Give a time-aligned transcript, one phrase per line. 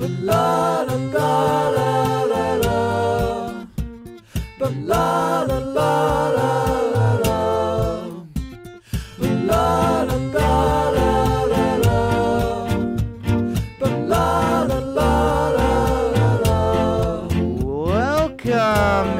[0.00, 0.30] Welcome,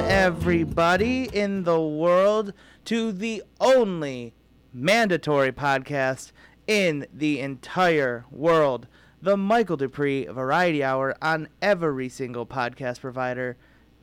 [0.08, 2.54] everybody in the world,
[2.86, 4.32] to the only
[4.72, 6.32] mandatory podcast
[6.66, 8.86] in the entire world,
[9.23, 13.59] the Michael Dupree Variety Hour on every single podcast provider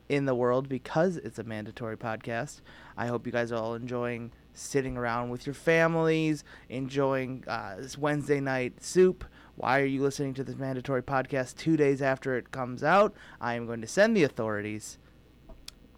[0.08, 2.60] in the world because it's a mandatory podcast.
[2.96, 7.98] I hope you guys are all enjoying sitting around with your families, enjoying uh, this
[7.98, 9.24] Wednesday night soup.
[9.56, 13.12] Why are you listening to this mandatory podcast two days after it comes out?
[13.40, 14.98] I am going to send the authorities.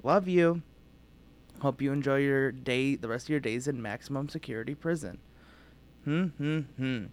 [0.02, 0.62] Love you.
[1.60, 5.18] Hope you enjoy your day, the rest of your days in maximum security prison.
[6.04, 7.04] Hmm, hmm, hmm.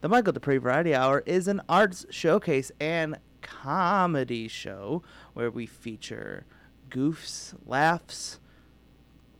[0.00, 5.02] The Michael Dupree Variety Hour is an arts showcase and comedy show
[5.34, 6.46] where we feature
[6.88, 8.38] goofs, laughs,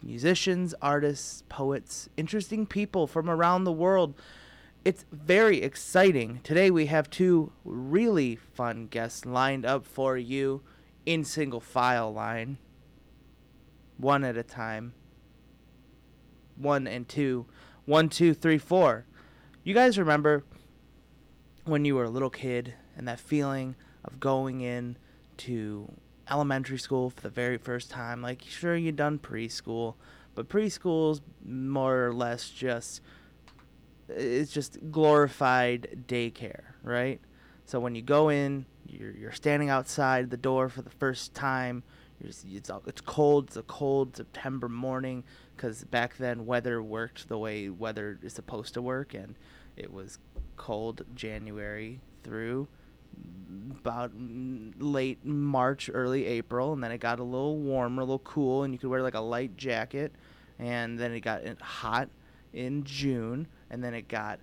[0.02, 4.14] musicians, artists, poets, interesting people from around the world.
[4.84, 6.40] It's very exciting.
[6.42, 10.62] Today we have two really fun guests lined up for you
[11.06, 12.58] in single file line,
[13.96, 14.92] one at a time.
[16.56, 17.46] One and two.
[17.84, 19.06] One, two, three, four.
[19.62, 20.44] You guys remember
[21.68, 24.96] when you were a little kid and that feeling of going in
[25.38, 25.92] to
[26.30, 28.22] elementary school for the very first time?
[28.22, 29.94] Like, sure, you done preschool,
[30.34, 33.00] but preschool's more or less just
[34.08, 37.20] it's just glorified daycare, right?
[37.66, 41.82] So when you go in, you're you're standing outside the door for the first time.
[42.26, 43.48] S- it's it's cold.
[43.48, 48.74] It's a cold September morning because back then weather worked the way weather is supposed
[48.74, 49.34] to work, and
[49.76, 50.18] it was
[50.58, 52.68] cold January through
[53.80, 58.18] about mm, late March, early April, and then it got a little warmer, a little
[58.20, 60.12] cool, and you could wear like a light jacket,
[60.58, 62.08] and then it got hot
[62.52, 64.40] in June, and then it got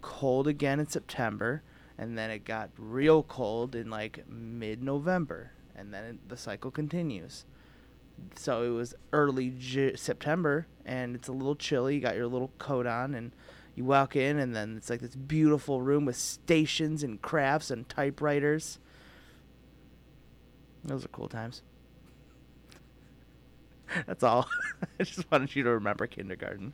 [0.00, 1.62] cold again in September,
[1.98, 7.46] and then it got real cold in like mid-November, and then it, the cycle continues.
[8.36, 11.96] So it was early J- September, and it's a little chilly.
[11.96, 13.32] You got your little coat on, and
[13.74, 17.88] you walk in, and then it's like this beautiful room with stations and crafts and
[17.88, 18.78] typewriters.
[20.84, 21.62] Those are cool times.
[24.06, 24.48] That's all.
[25.00, 26.72] I just wanted you to remember kindergarten.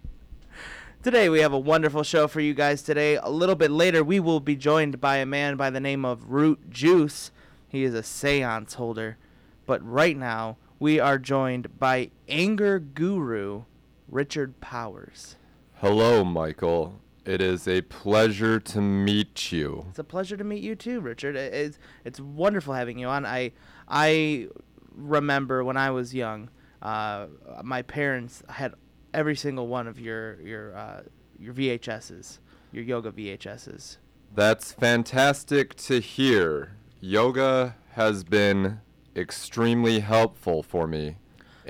[1.03, 3.17] Today we have a wonderful show for you guys today.
[3.17, 6.31] A little bit later we will be joined by a man by the name of
[6.31, 7.31] Root Juice.
[7.69, 9.17] He is a seance holder.
[9.65, 13.63] But right now we are joined by anger guru
[14.09, 15.37] Richard Powers.
[15.81, 17.01] Hello, Michael.
[17.25, 19.87] It is a pleasure to meet you.
[19.89, 21.37] It's a pleasure to meet you too, Richard.
[21.37, 23.25] It's it's wonderful having you on.
[23.25, 23.53] I
[23.89, 24.49] I
[24.95, 26.51] remember when I was young,
[26.83, 27.29] uh,
[27.63, 28.75] my parents had
[29.15, 31.01] every single one of your your uh,
[31.39, 32.41] your VHSs,
[32.73, 33.97] your yoga VHSs.
[34.35, 36.77] That's fantastic to hear.
[37.01, 38.83] Yoga has been
[39.17, 41.17] extremely helpful for me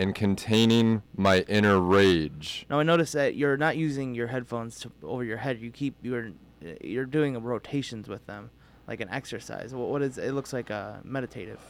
[0.00, 2.64] in containing my inner rage.
[2.70, 5.60] Now I notice that you're not using your headphones to, over your head.
[5.60, 6.30] You keep you're
[6.80, 8.50] you're doing rotations with them,
[8.88, 9.74] like an exercise.
[9.74, 10.32] What, what is it?
[10.32, 11.60] Looks like a meditative.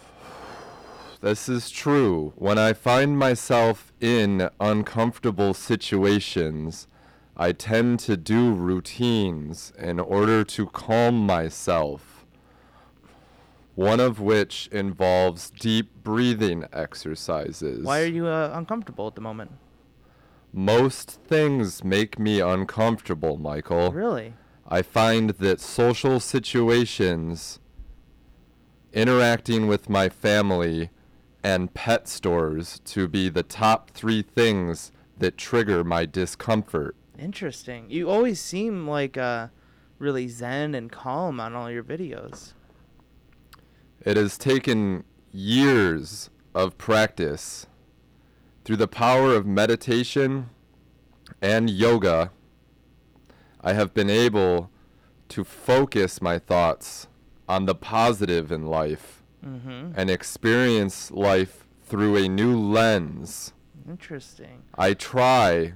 [1.21, 2.33] This is true.
[2.37, 6.87] When I find myself in uncomfortable situations,
[7.37, 12.10] I tend to do routines in order to calm myself.
[13.81, 17.83] One of which involves deep breathing exercises.
[17.83, 19.53] Why are you uh, uncomfortable at the moment?
[20.53, 23.91] Most things make me uncomfortable, Michael.
[23.91, 24.35] Really?
[24.69, 27.59] I find that social situations,
[28.93, 30.91] interacting with my family,
[31.43, 36.97] and pet stores to be the top three things that trigger my discomfort.
[37.19, 37.87] Interesting.
[37.89, 39.49] You always seem like uh,
[39.99, 42.53] really zen and calm on all your videos.
[44.05, 47.67] It has taken years of practice.
[48.65, 50.51] Through the power of meditation
[51.41, 52.31] and yoga,
[53.61, 54.71] I have been able
[55.31, 57.09] to focus my thoughts
[57.49, 59.93] on the positive in life Mm-hmm.
[59.97, 63.55] and experience life through a new lens.
[63.89, 64.65] Interesting.
[64.77, 65.73] I try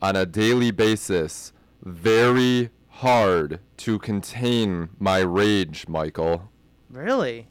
[0.00, 1.52] on a daily basis
[1.84, 6.50] very hard to contain my rage, Michael.
[6.90, 7.48] Really?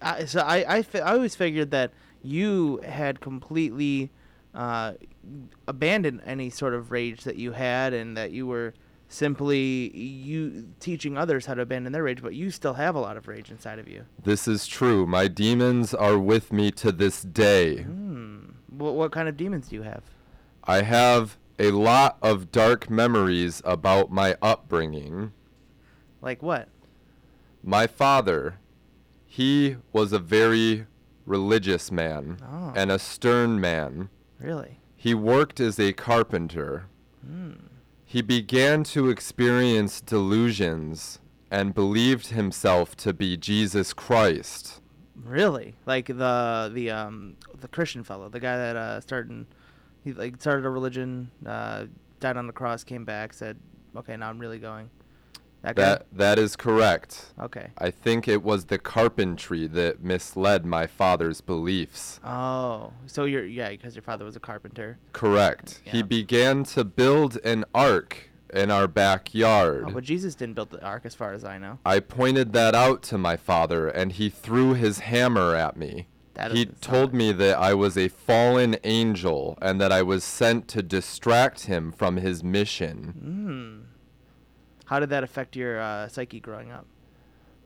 [0.00, 1.92] I, so I, I, fi- I always figured that
[2.22, 4.10] you had completely
[4.54, 4.94] uh,
[5.68, 8.74] abandoned any sort of rage that you had and that you were
[9.08, 13.16] simply you teaching others how to abandon their rage, but you still have a lot
[13.16, 14.04] of rage inside of you.
[14.22, 15.04] This is true.
[15.06, 17.82] My demons are with me to this day.
[17.82, 18.38] Hmm.
[18.68, 20.02] What, what kind of demons do you have?
[20.64, 25.32] I have a lot of dark memories about my upbringing.
[26.22, 26.68] Like what?
[27.62, 28.58] My father,
[29.26, 30.86] he was a very
[31.26, 32.72] religious man Oh.
[32.74, 34.08] and a stern man.
[34.38, 34.80] Really?
[34.96, 36.86] He worked as a carpenter.
[37.24, 37.52] Hmm.
[38.04, 41.20] He began to experience delusions
[41.50, 44.80] and believed himself to be Jesus Christ.
[45.14, 45.74] Really?
[45.86, 49.46] Like the the um the Christian fellow, the guy that uh started
[50.02, 51.86] he like started a religion, uh
[52.20, 53.58] died on the cross, came back, said,
[53.94, 54.88] "Okay, now I'm really going."
[55.62, 55.76] That?
[55.76, 57.32] That that is correct.
[57.38, 57.68] Okay.
[57.76, 62.18] I think it was the carpentry that misled my father's beliefs.
[62.24, 64.98] Oh, so you're yeah, because your father was a carpenter.
[65.12, 65.82] Correct.
[65.84, 69.84] He began to build an ark in our backyard.
[69.88, 71.78] Oh, but Jesus didn't build the ark, as far as I know.
[71.84, 76.08] I pointed that out to my father, and he threw his hammer at me.
[76.34, 80.68] That he told me that I was a fallen angel and that I was sent
[80.68, 83.14] to distract him from his mission.
[83.20, 83.99] Hmm.
[84.90, 86.84] How did that affect your uh, psyche growing up?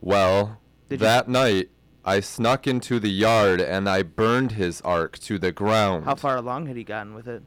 [0.03, 0.59] Well,
[0.91, 1.71] Did you- that night
[2.05, 6.05] I snuck into the yard and I burned his ark to the ground.
[6.05, 7.43] How far along had he gotten with it?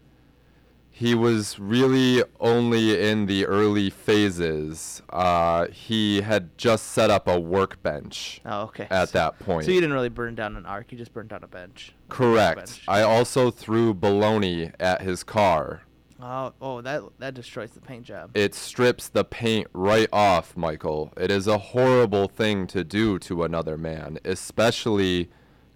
[0.90, 5.04] He was really only in the early phases.
[5.12, 8.88] Uh, he had just set up a workbench Oh, okay.
[8.90, 9.66] at so, that point.
[9.66, 11.94] So you didn't really burn down an ark; you just burned down a bench.
[12.10, 12.58] a Correct.
[12.58, 12.82] bench.
[12.88, 15.84] I also threw baloney at his car.
[16.20, 18.32] Oh, oh, that that destroys the paint job.
[18.34, 21.14] It strips the paint right off, Michael.
[21.16, 25.30] It is a horrible thing to do to another man, especially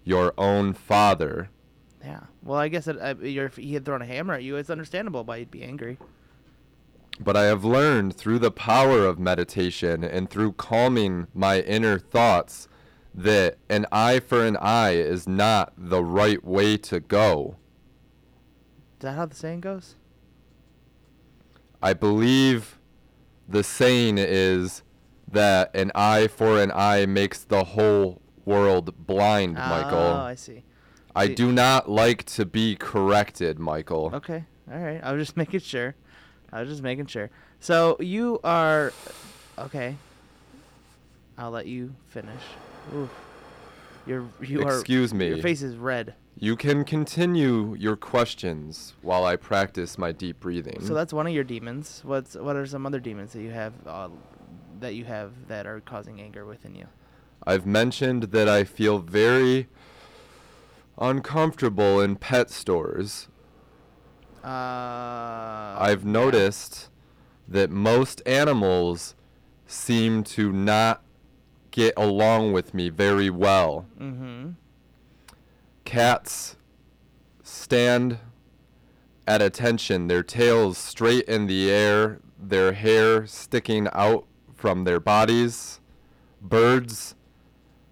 [0.04, 1.48] your own father.
[2.04, 2.20] yeah.
[2.42, 5.22] Well, I guess it, uh, if he had thrown a hammer at you, it's understandable
[5.22, 5.98] why you'd be angry.
[7.20, 12.66] But I have learned through the power of meditation and through calming my inner thoughts
[13.14, 17.56] that an eye for an eye is not the right way to go.
[18.98, 19.94] Is that how the saying goes?
[21.82, 22.78] I believe
[23.48, 24.82] the saying is
[25.30, 29.98] that an eye for an eye makes the whole world blind, ah, Michael.
[29.98, 30.62] Oh, I see.
[31.14, 31.34] I see.
[31.34, 34.10] do not like to be corrected, Michael.
[34.14, 34.44] Okay.
[34.70, 35.00] All right.
[35.02, 35.94] I was just making sure.
[36.52, 37.30] I was just making sure.
[37.60, 38.92] So you are
[39.58, 39.96] okay.
[41.36, 42.42] I'll let you finish.
[42.94, 43.08] Ooh.
[44.06, 45.28] You're you are Excuse me.
[45.28, 46.14] Your face is red.
[46.42, 50.80] You can continue your questions while I practice my deep breathing.
[50.80, 52.02] So that's one of your demons.
[52.04, 54.08] What's what are some other demons that you have uh,
[54.80, 56.86] that you have that are causing anger within you?
[57.46, 59.68] I've mentioned that I feel very
[60.98, 63.28] uncomfortable in pet stores.
[64.42, 64.48] Uh,
[65.78, 66.90] I've noticed
[67.46, 69.14] that most animals
[69.68, 71.04] seem to not
[71.70, 73.86] get along with me very well.
[73.96, 74.50] Mm-hmm.
[75.84, 76.56] Cats
[77.42, 78.18] stand
[79.26, 85.80] at attention, their tails straight in the air, their hair sticking out from their bodies.
[86.40, 87.14] Birds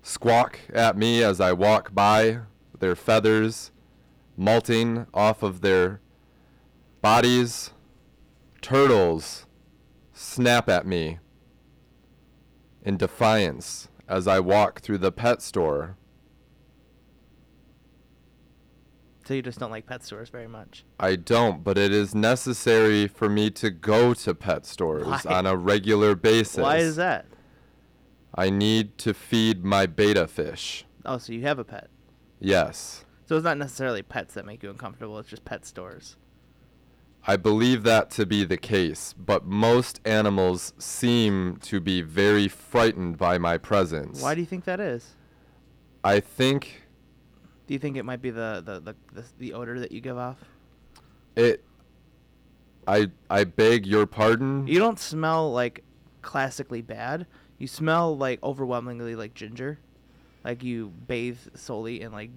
[0.02, 2.40] squawk at me as I walk by,
[2.78, 3.70] their feathers
[4.36, 6.00] molting off of their
[7.02, 7.72] bodies.
[8.60, 9.46] Turtles
[10.12, 11.18] snap at me
[12.82, 15.96] in defiance as I walk through the pet store.
[19.30, 20.84] So you just don't like pet stores very much.
[20.98, 25.20] I don't, but it is necessary for me to go to pet stores Why?
[25.32, 26.56] on a regular basis.
[26.56, 27.26] Why is that?
[28.34, 30.84] I need to feed my betta fish.
[31.04, 31.90] Oh, so you have a pet.
[32.40, 33.04] Yes.
[33.26, 35.16] So it's not necessarily pets that make you uncomfortable.
[35.20, 36.16] It's just pet stores.
[37.24, 43.16] I believe that to be the case, but most animals seem to be very frightened
[43.16, 44.20] by my presence.
[44.20, 45.14] Why do you think that is?
[46.02, 46.88] I think
[47.70, 50.18] Do you think it might be the the, the, the, the odor that you give
[50.18, 50.38] off?
[51.36, 51.62] it
[52.88, 54.66] I I beg your pardon.
[54.66, 55.84] You don't smell like
[56.20, 57.28] classically bad.
[57.58, 59.78] You smell like overwhelmingly like ginger.
[60.42, 62.30] Like you bathe solely in like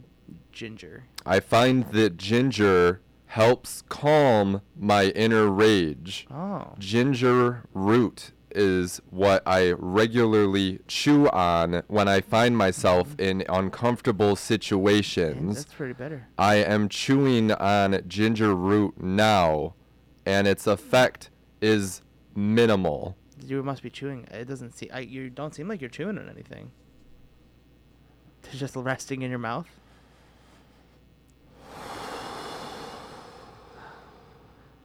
[0.52, 1.06] ginger.
[1.25, 6.28] I find that ginger helps calm my inner rage.
[6.30, 6.75] Oh.
[6.78, 15.55] Ginger root is what I regularly chew on when I find myself in uncomfortable situations.
[15.63, 16.27] that's pretty better.
[16.38, 19.75] I am chewing on ginger root now,
[20.25, 21.29] and its effect
[21.62, 22.01] is
[22.36, 23.17] minimal.
[23.45, 24.27] You must be chewing.
[24.31, 24.89] It doesn't see.
[24.89, 26.72] I, you don't seem like you're chewing on anything.
[28.43, 29.67] It's just resting in your mouth.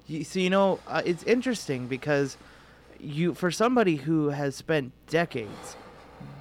[0.06, 2.38] You, so you know, uh, it's interesting because
[3.00, 5.76] you for somebody who has spent decades,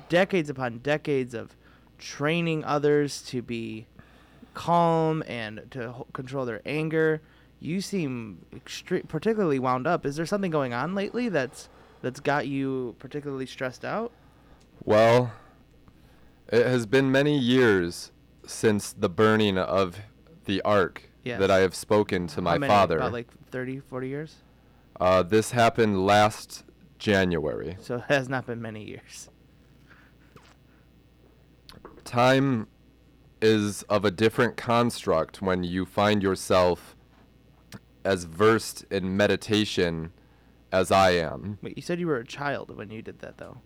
[0.10, 1.56] decades upon decades of
[1.98, 3.88] training others to be
[4.54, 7.22] calm and to ho- control their anger,
[7.60, 10.06] you seem extre- particularly wound up.
[10.06, 11.70] Is there something going on lately that's
[12.02, 14.12] that's got you particularly stressed out?
[14.84, 15.34] Well,
[16.48, 18.12] it has been many years
[18.46, 19.98] since the burning of
[20.46, 21.40] the ark Yes.
[21.42, 22.98] that I have spoken to my How many, father.
[22.98, 24.36] About like 30, 40 years?
[25.00, 26.64] Uh, this happened last
[27.00, 27.78] January.
[27.80, 29.30] So it has not been many years.
[32.04, 32.68] Time
[33.42, 36.96] is of a different construct when you find yourself
[38.04, 40.12] as versed in meditation
[40.72, 41.60] as I am.
[41.62, 43.58] Wait, you said you were a child when you did that, though.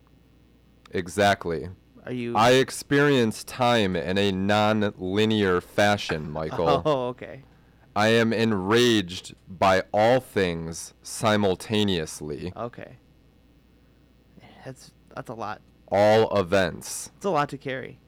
[0.92, 1.70] Exactly.
[2.06, 2.36] Are you?
[2.36, 6.82] I experience time in a non-linear fashion, Michael.
[6.86, 7.44] Oh, okay.
[7.96, 12.98] I am enraged by all things simultaneously, Okay.
[14.66, 15.62] That's that's a lot.
[15.92, 17.12] all events.
[17.18, 18.00] It's a lot to carry.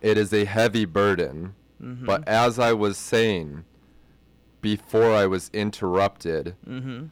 [0.00, 2.06] It is a heavy burden, Mm-hmm.
[2.06, 3.64] but as I was saying
[4.60, 7.06] before I was interrupted, mm-hmm.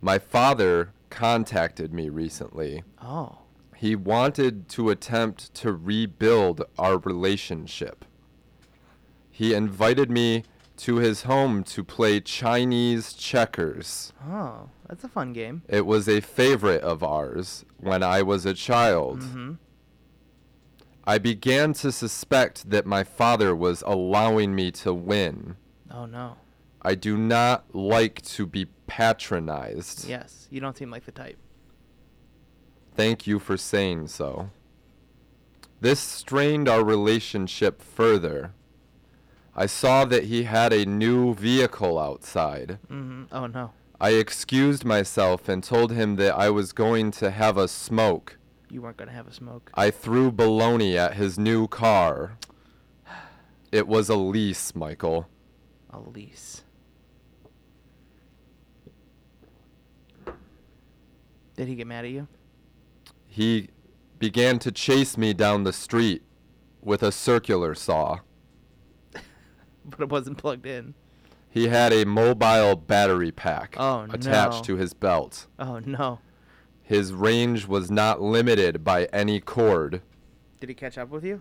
[0.00, 2.84] my father contacted me recently.
[3.02, 3.38] Oh.
[3.76, 8.04] He wanted to attempt to rebuild our relationship.
[9.30, 10.44] He invited me
[10.82, 14.12] to his home to play Chinese checkers.
[14.26, 15.62] Oh, that's a fun game.
[15.68, 19.20] It was a favorite of ours when I was a child.
[19.20, 19.52] Mm-hmm.
[21.04, 25.56] I began to suspect that my father was allowing me to win.
[25.90, 26.36] Oh no.
[26.82, 30.08] I do not like to be patronized.
[30.08, 31.38] Yes, you don't seem like the type.
[32.94, 34.50] Thank you for saying so.
[35.80, 38.52] This strained our relationship further.
[39.60, 42.78] I saw that he had a new vehicle outside.
[42.90, 43.24] Mm-hmm.
[43.30, 43.72] Oh no.
[44.00, 48.38] I excused myself and told him that I was going to have a smoke.
[48.70, 49.70] You weren't gonna have a smoke.
[49.74, 52.38] I threw baloney at his new car.
[53.70, 55.28] It was a lease, Michael.
[55.90, 56.62] A lease.
[61.54, 62.28] Did he get mad at you?
[63.26, 63.68] He
[64.18, 66.22] began to chase me down the street
[66.80, 68.20] with a circular saw.
[69.96, 70.94] But it wasn't plugged in.
[71.50, 74.62] He had a mobile battery pack Oh, attached no.
[74.62, 75.46] to his belt.
[75.58, 76.20] Oh no.
[76.82, 80.02] His range was not limited by any cord.
[80.60, 81.40] Did he catch up with you?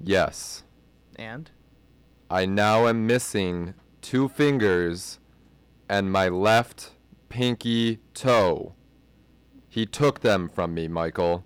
[0.00, 0.62] Yes,
[1.16, 1.50] And?
[2.30, 5.18] I now am missing two fingers
[5.88, 6.92] and my left
[7.30, 8.74] pinky toe.
[9.68, 11.44] He took them from me, Michael,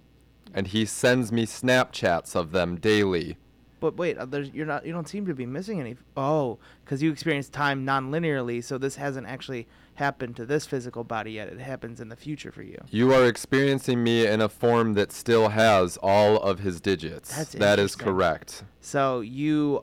[0.52, 3.36] and he sends me Snapchats of them daily.
[3.82, 4.86] But wait, uh, there's, you're not.
[4.86, 5.96] You don't seem to be missing any.
[6.16, 11.32] Oh, because you experience time non-linearly, so this hasn't actually happened to this physical body
[11.32, 11.48] yet.
[11.48, 12.78] It happens in the future for you.
[12.90, 17.36] You are experiencing me in a form that still has all of his digits.
[17.36, 18.62] That's that is correct.
[18.80, 19.82] So you,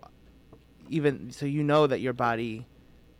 [0.88, 2.68] even so, you know that your body.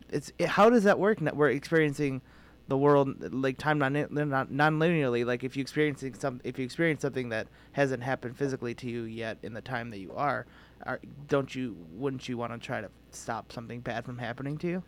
[0.08, 1.20] It's it, how does that work?
[1.20, 2.22] That We're experiencing
[2.70, 5.26] the world like time non non non-linearly.
[5.26, 9.02] Like if you experiencing some, if you experience something that hasn't happened physically to you
[9.02, 10.46] yet in the time that you are,
[10.86, 11.76] are don't you?
[11.92, 14.82] Wouldn't you want to try to stop something bad from happening to you?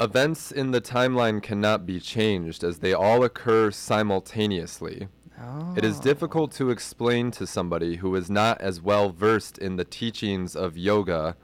[0.00, 5.06] Events in the timeline cannot be changed as they all occur simultaneously.
[5.40, 5.74] Oh.
[5.76, 6.02] It is oh.
[6.02, 10.76] difficult to explain to somebody who is not as well versed in the teachings of
[10.76, 11.36] yoga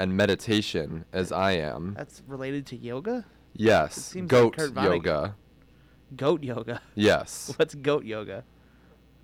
[0.00, 1.94] and meditation as I am.
[1.96, 3.24] That's related to yoga.
[3.54, 5.36] Yes, like goat Kurt yoga.
[6.16, 6.80] Goat yoga.
[6.94, 7.52] Yes.
[7.56, 8.44] What's goat yoga?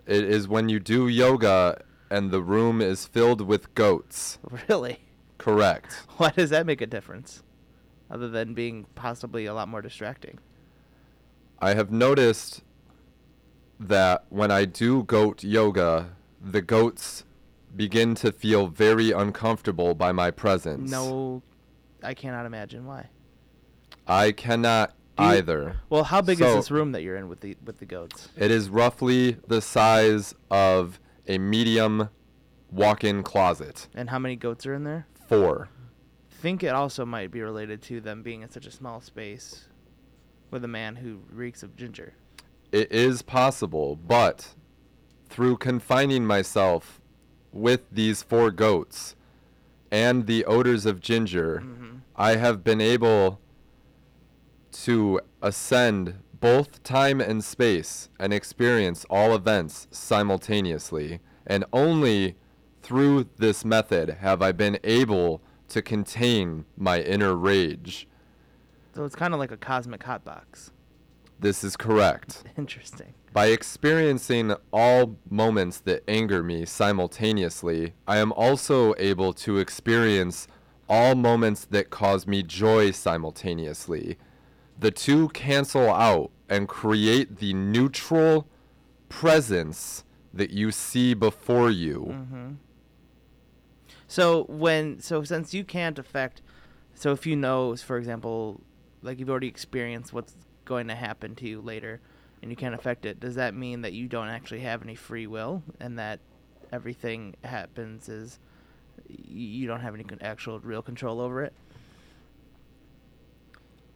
[0.06, 4.38] It is when you do yoga and the room is filled with goats.
[4.68, 5.00] Really?
[5.36, 5.92] Correct.
[6.16, 7.42] Why does that make a difference?
[8.10, 10.38] Other than being possibly a lot more distracting.
[11.60, 12.62] I have noticed
[13.78, 17.24] that when I do goat yoga, the goats
[17.76, 20.90] begin to feel very uncomfortable by my presence.
[20.90, 21.42] No,
[22.02, 23.08] I cannot imagine why.
[24.08, 25.76] I cannot you- either.
[25.90, 28.28] Well, how big is this room that you're in with the with the goats?
[28.36, 32.08] It is roughly the size of a medium
[32.70, 33.88] walk-in closet.
[33.94, 35.06] And how many goats are in there?
[35.28, 35.68] Four.
[36.30, 39.68] I think it also might be related to them being in such a small space
[40.50, 42.14] with a man who reeks of ginger.
[42.72, 44.54] It is possible, but
[45.28, 47.00] through confining myself
[47.52, 49.16] with these four goats
[49.90, 52.00] and the odors of ginger, Mhm.
[52.14, 53.40] I have been able
[54.72, 61.20] to ascend both time and space and experience all events simultaneously.
[61.46, 62.36] And only
[62.82, 68.08] through this method have I been able to contain my inner rage.
[68.94, 70.70] So it's kind of like a cosmic hotbox.
[71.40, 72.44] This is correct.
[72.58, 73.14] Interesting.
[73.32, 80.48] By experiencing all moments that anger me simultaneously, I am also able to experience
[80.88, 84.16] all moments that cause me joy simultaneously.
[84.78, 88.46] The two cancel out and create the neutral
[89.08, 92.06] presence that you see before you.
[92.10, 92.52] Mm-hmm.
[94.06, 96.42] So when so since you can't affect,
[96.94, 98.60] so if you know, for example,
[99.02, 102.00] like you've already experienced what's going to happen to you later,
[102.40, 105.26] and you can't affect it, does that mean that you don't actually have any free
[105.26, 106.20] will, and that
[106.72, 108.38] everything happens is
[109.08, 111.52] you don't have any actual real control over it?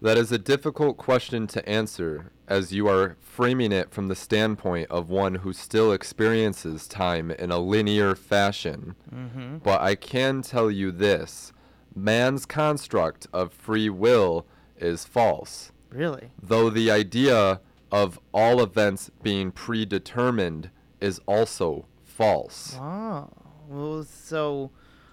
[0.02, 4.90] That is a difficult question to answer, as you are framing it from the standpoint
[4.90, 8.96] of one who still experiences time in a linear fashion.
[9.14, 9.58] Mm-hmm.
[9.58, 11.52] But I can tell you this
[11.94, 14.44] man's construct of free will
[14.76, 15.70] is false.
[15.90, 16.32] Really?
[16.42, 17.60] Though the idea
[17.92, 22.76] of all events being predetermined is also false.
[22.76, 23.28] Oh,
[23.68, 24.72] well, so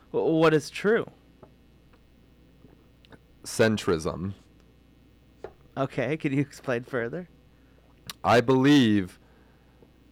[0.09, 1.05] wh- what is true?
[3.43, 4.33] Centrism.
[5.79, 7.29] Okay, can you explain further?
[8.23, 9.17] I believe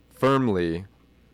[0.09, 0.85] firmly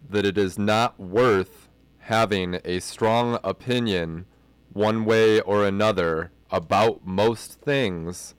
[0.09, 4.25] that it is not worth having a strong opinion
[4.73, 8.35] one way or another about most things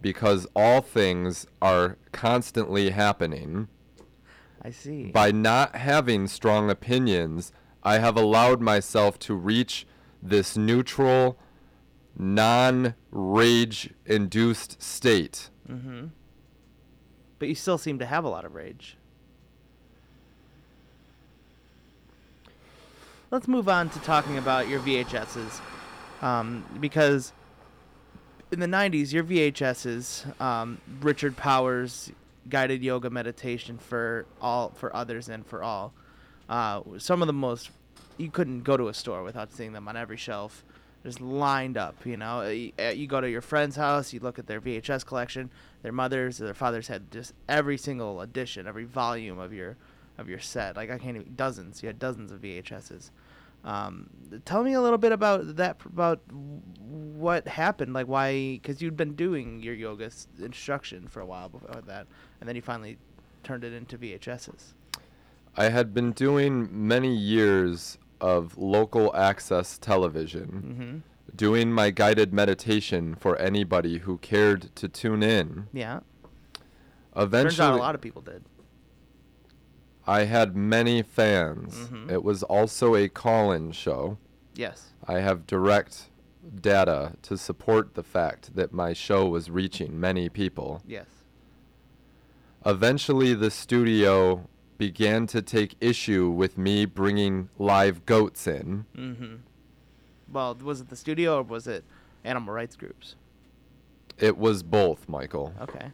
[0.00, 3.68] because all things are constantly happening.
[4.62, 5.10] I see.
[5.10, 7.52] By not having strong opinions,
[7.82, 9.86] I have allowed myself to reach
[10.22, 11.38] this neutral,
[12.16, 15.50] non rage induced state.
[15.70, 16.06] Mm-hmm.
[17.38, 18.96] But you still seem to have a lot of rage.
[23.30, 25.60] Let's move on to talking about your VHSs,
[26.22, 27.32] um, because
[28.52, 32.12] in the '90s, your VHSs, um, Richard Powers
[32.48, 35.92] guided yoga meditation for all, for others, and for all.
[36.48, 37.70] Uh, some of the most
[38.16, 40.64] you couldn't go to a store without seeing them on every shelf
[41.06, 42.40] just lined up you know?
[42.40, 45.50] Uh, uh, you go to your friend's house you look at their vhs collection
[45.82, 49.76] their mothers their fathers had just every single edition every volume of your
[50.18, 50.76] of your set.
[50.76, 53.10] Like i can't even dozens you had dozens of vhs's
[53.64, 54.08] um,
[54.44, 57.94] tell me a little bit about that about what happened.
[57.94, 62.06] Like why because you'd been doing your yoga s- instruction for a while before that
[62.40, 62.96] and then you finally
[63.42, 64.74] turned it into vhs's
[65.56, 70.98] I had been doing many years of local access television, mm-hmm
[71.34, 75.66] doing my guided meditation for anybody who cared to tune in.
[75.72, 76.00] yeah
[77.14, 78.42] Eventually, turns out a lot of people did
[80.06, 81.74] I had many fans.
[81.90, 82.10] Mhm.
[82.10, 84.16] It was also a call-in show.
[84.54, 86.08] yes I have direct
[86.62, 90.80] data to support the fact that my show was reaching many people.
[90.86, 91.06] yes
[92.64, 94.48] Eventually, the studio
[94.78, 98.86] began to take issue with me bringing live goats in.
[98.96, 99.36] Mm-hmm.
[100.32, 101.84] Well, was it the studio or was it
[102.24, 103.14] animal rights groups?
[104.18, 105.54] It was both, Michael.
[105.60, 105.90] Okay.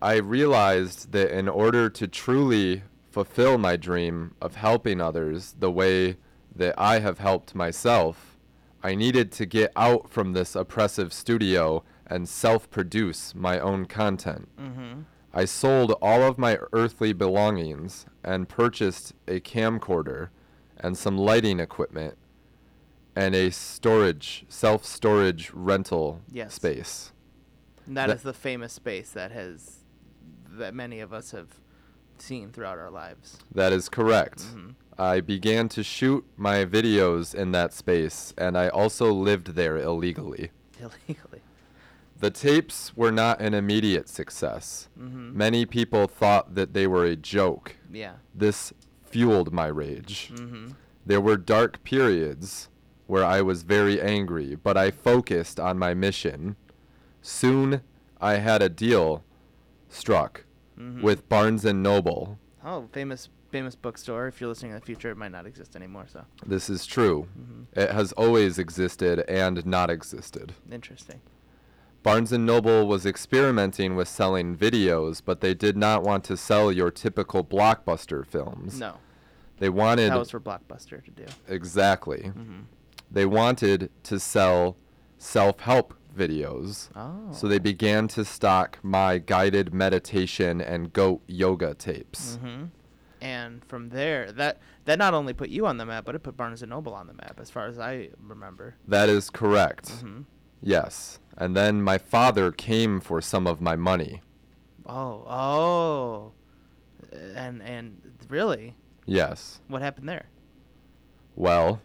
[0.00, 6.16] I realized that in order to truly fulfill my dream of helping others the way
[6.54, 8.36] that I have helped myself,
[8.82, 14.48] I needed to get out from this oppressive studio and self produce my own content.
[14.60, 15.02] Mm-hmm.
[15.36, 20.28] I sold all of my earthly belongings and purchased a camcorder
[20.78, 22.16] and some lighting equipment
[23.16, 26.54] and a storage, self storage rental Yes.
[26.54, 27.12] space.
[27.86, 29.78] And that That- is the famous space that has
[30.56, 31.48] that many of us have
[32.16, 33.38] seen throughout our lives.
[33.52, 34.38] That is correct.
[34.54, 34.74] Mhm.
[34.96, 40.52] I began to shoot my videos in that space, and I also lived there illegally.
[40.80, 41.40] Illegally.
[42.24, 44.88] The tapes were not an immediate success.
[44.98, 45.36] Mm-hmm.
[45.36, 47.76] Many people thought that they were a joke.
[47.92, 48.14] Yeah.
[48.34, 48.72] This
[49.04, 50.32] fueled my rage.
[50.34, 50.68] Mm-hmm.
[51.04, 52.70] There were dark periods
[53.06, 56.56] where I was very angry, but I focused on my mission.
[57.20, 57.82] Soon,
[58.22, 59.22] I had a deal
[59.90, 60.44] struck
[60.78, 61.02] Mhm.
[61.02, 62.38] with Barnes and Noble.
[62.64, 64.26] Oh, famous famous bookstore.
[64.28, 66.06] If you're listening in the future, it might not exist anymore.
[66.08, 67.28] So This is true.
[67.38, 67.66] Mhm.
[67.82, 70.54] It has always existed and not existed.
[70.72, 71.20] interesting.
[72.04, 76.90] Barnes Noble was experimenting with selling videos, but they did not want to sell your
[76.92, 78.78] typical blockbuster films.
[78.78, 78.98] No,
[79.58, 81.24] They wanted that was for Blockbuster to do.
[81.48, 82.18] exactly.
[82.24, 82.60] Mm-hmm.
[83.10, 84.76] They wanted to sell
[85.18, 86.90] self-help videos.
[86.94, 87.32] Oh.
[87.32, 92.36] So they began to stock my guided meditation and goat yoga tapes.
[92.36, 92.64] Mm-hmm.
[93.22, 96.36] And from there, that that not only put you on the map, but it put
[96.36, 98.74] Barnes and Noble on the map, as far as I remember.
[98.86, 99.86] That is correct.
[99.86, 100.20] Mm-hmm.
[100.64, 101.18] Yes.
[101.36, 104.22] And then my father came for some of my money.
[104.86, 106.32] Oh, oh.
[107.34, 108.74] And and really,
[109.06, 109.60] Yes.
[109.68, 110.26] what happened there?
[111.36, 111.80] Well,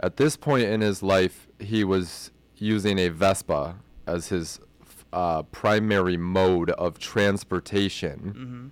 [0.00, 4.60] at this point in his life, he was using a Vespa as his
[5.12, 8.18] uh, primary mode of transportation.
[8.36, 8.66] Mm-hmm.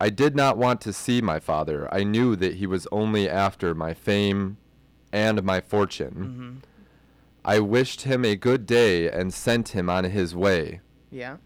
[0.00, 1.88] I did not want to see my father.
[1.92, 4.58] I knew that he was only after my fame
[5.12, 6.14] and my fortune.
[6.14, 6.75] Mm-hmm.
[7.46, 10.80] I wished him a good day and sent him on his way.
[11.10, 11.36] Yeah.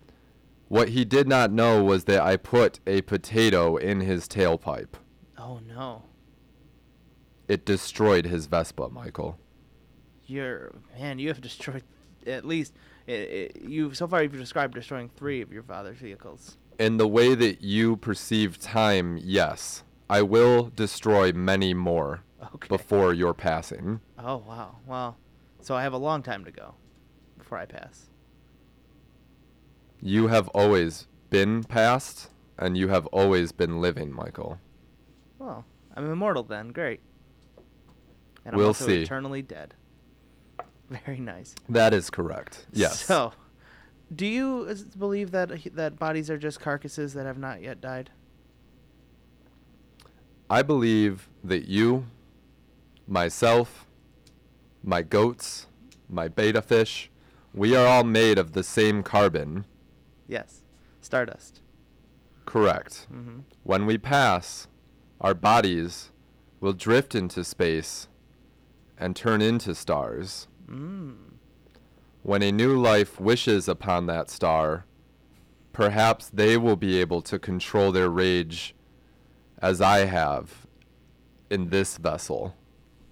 [0.69, 4.95] What he did not know was that I put a potato in his tailpipe.
[5.37, 6.05] Oh no.
[7.49, 9.39] It destroyed his Vespa, Michael.
[10.25, 11.19] You're man.
[11.19, 11.83] You have destroyed
[12.27, 12.73] at least.
[13.07, 16.57] It, it, you so far you've described destroying three of your father's vehicles.
[16.79, 19.83] In the way that you perceive time, yes.
[20.09, 22.23] I will destroy many more
[22.55, 22.69] Okay.
[22.69, 24.01] before your passing.
[24.19, 24.77] Oh wow.
[24.87, 25.19] Well,
[25.61, 26.75] so I have a long time to go
[27.39, 28.07] before I pass.
[30.03, 34.59] You have always been past, and you have always been living, Michael.
[35.39, 36.69] Well, I'm immortal then.
[36.69, 37.01] Great.
[38.45, 39.03] And I'm We'll also see.
[39.03, 39.75] eternally dead.
[41.05, 41.55] Very nice.
[41.69, 42.67] That is correct.
[42.73, 43.05] Yes.
[43.05, 43.33] So,
[44.15, 48.11] do you believe that that bodies are just carcasses that have not yet died?
[50.49, 52.07] I believe that you,
[53.07, 53.87] myself,
[54.83, 55.67] my goats,
[56.09, 57.11] my betta fish,
[57.53, 59.65] we are all made of the same carbon.
[60.29, 60.63] Yes.
[61.01, 61.61] Stardust.
[62.47, 63.07] Correct.
[63.13, 63.41] Mm-hmm.
[63.63, 64.69] When we pass,
[65.21, 66.11] our bodies
[66.61, 68.09] will drift into space
[68.99, 70.47] and turn into stars.
[70.69, 71.17] Mm.
[72.23, 74.85] When a new life wishes upon that star,
[75.73, 78.75] perhaps they will be able to control their rage
[79.59, 80.67] as I have
[81.49, 82.55] in this vessel.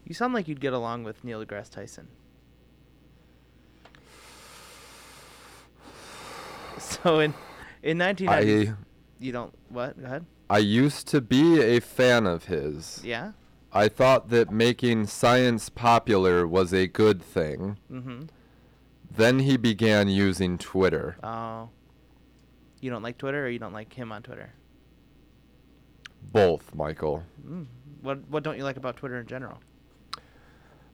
[0.09, 2.09] You sound like you'd get along with Neil deGrasse Tyson.
[6.79, 7.35] So in
[7.83, 8.75] in 1990, I
[9.19, 9.99] you don't what?
[9.99, 10.25] Go ahead.
[10.49, 13.01] I used to be a fan of his.
[13.05, 13.33] Yeah.
[13.73, 17.79] I thought that making science popular was a good thing.
[17.91, 18.27] Mm-hmm.
[19.11, 21.17] Then he began using Twitter.
[21.23, 21.69] Oh.
[22.81, 24.53] You don't like Twitter, or you don't like him on Twitter?
[26.33, 27.25] Both, Michael.
[27.45, 27.67] Mm.
[28.03, 29.59] What What don't you like about Twitter in general?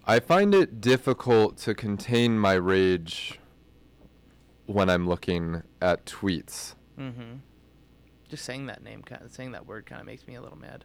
[0.06, 3.40] I find it difficult to contain my rage
[4.66, 6.74] when I'm looking at tweets.
[6.98, 7.36] Mm-hmm.
[8.28, 10.58] Just saying that name, kind of, saying that word, kind of makes me a little
[10.58, 10.84] mad.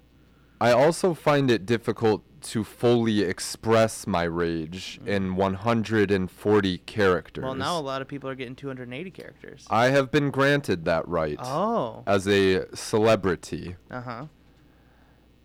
[0.62, 7.43] I also find it difficult to fully express my rage in 140 characters.
[7.43, 9.65] Well, now a lot of people are getting 280 characters.
[9.69, 12.03] I have been granted that right oh.
[12.05, 14.25] as a celebrity, Uh huh.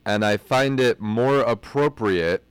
[0.05, 2.45] and I find it more appropriate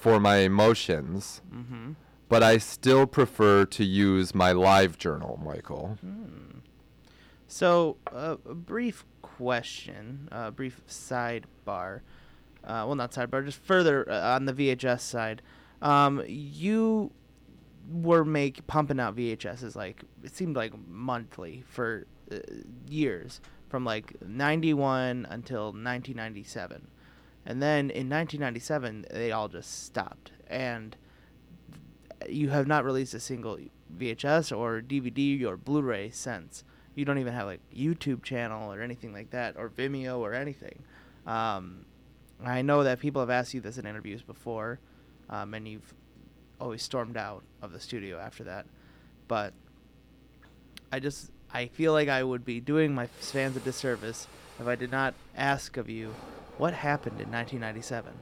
[0.00, 1.92] for my emotions, Mm-hmm.
[2.28, 5.98] but I still prefer to use my live journal, Michael.
[6.00, 6.60] Hmm.
[7.46, 12.00] So, uh, a brief question, a brief sidebar.
[12.64, 15.42] Uh, well, not sidebar, just further uh, on the VHS side.
[15.82, 17.10] Um, you
[17.90, 22.36] were make pumping out VHSs like it seemed like monthly for uh,
[22.88, 26.86] years, from like '91 until 1997,
[27.46, 30.96] and then in 1997 they all just stopped, and
[32.28, 33.58] you have not released a single
[33.96, 36.64] VHS or DVD or Blu-ray since.
[36.94, 40.82] You don't even have like YouTube channel or anything like that, or Vimeo or anything.
[41.26, 41.86] Um,
[42.44, 44.80] I know that people have asked you this in interviews before,
[45.28, 45.94] um, and you've
[46.60, 48.66] always stormed out of the studio after that.
[49.28, 49.54] But
[50.92, 54.26] I just I feel like I would be doing my fans a disservice
[54.58, 56.14] if I did not ask of you
[56.60, 58.12] what happened in 1997.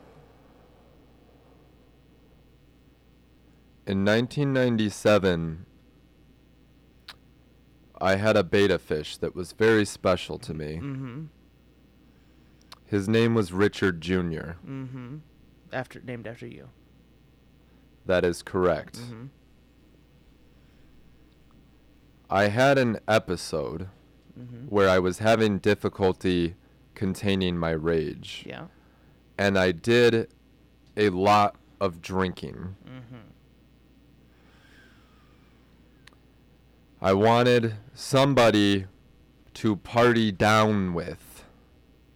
[3.84, 5.66] In 1997,
[8.00, 10.76] I had a betta fish that was very special to me.
[10.80, 11.22] Mm-hmm.
[12.86, 14.54] His name was Richard Jr.
[14.64, 15.16] Mm-hmm.
[15.72, 16.68] After named after you.
[18.06, 19.00] That is correct.
[19.00, 19.24] Mm-hmm.
[22.30, 23.88] I had an episode
[24.38, 24.66] Mm-hmm.
[24.68, 26.54] where I was having difficulty
[26.98, 28.44] containing my rage.
[28.46, 28.66] Yeah.
[29.38, 30.28] And I did
[30.96, 32.74] a lot of drinking.
[32.84, 33.16] Mm-hmm.
[37.00, 38.86] I wanted somebody
[39.54, 41.44] to party down with,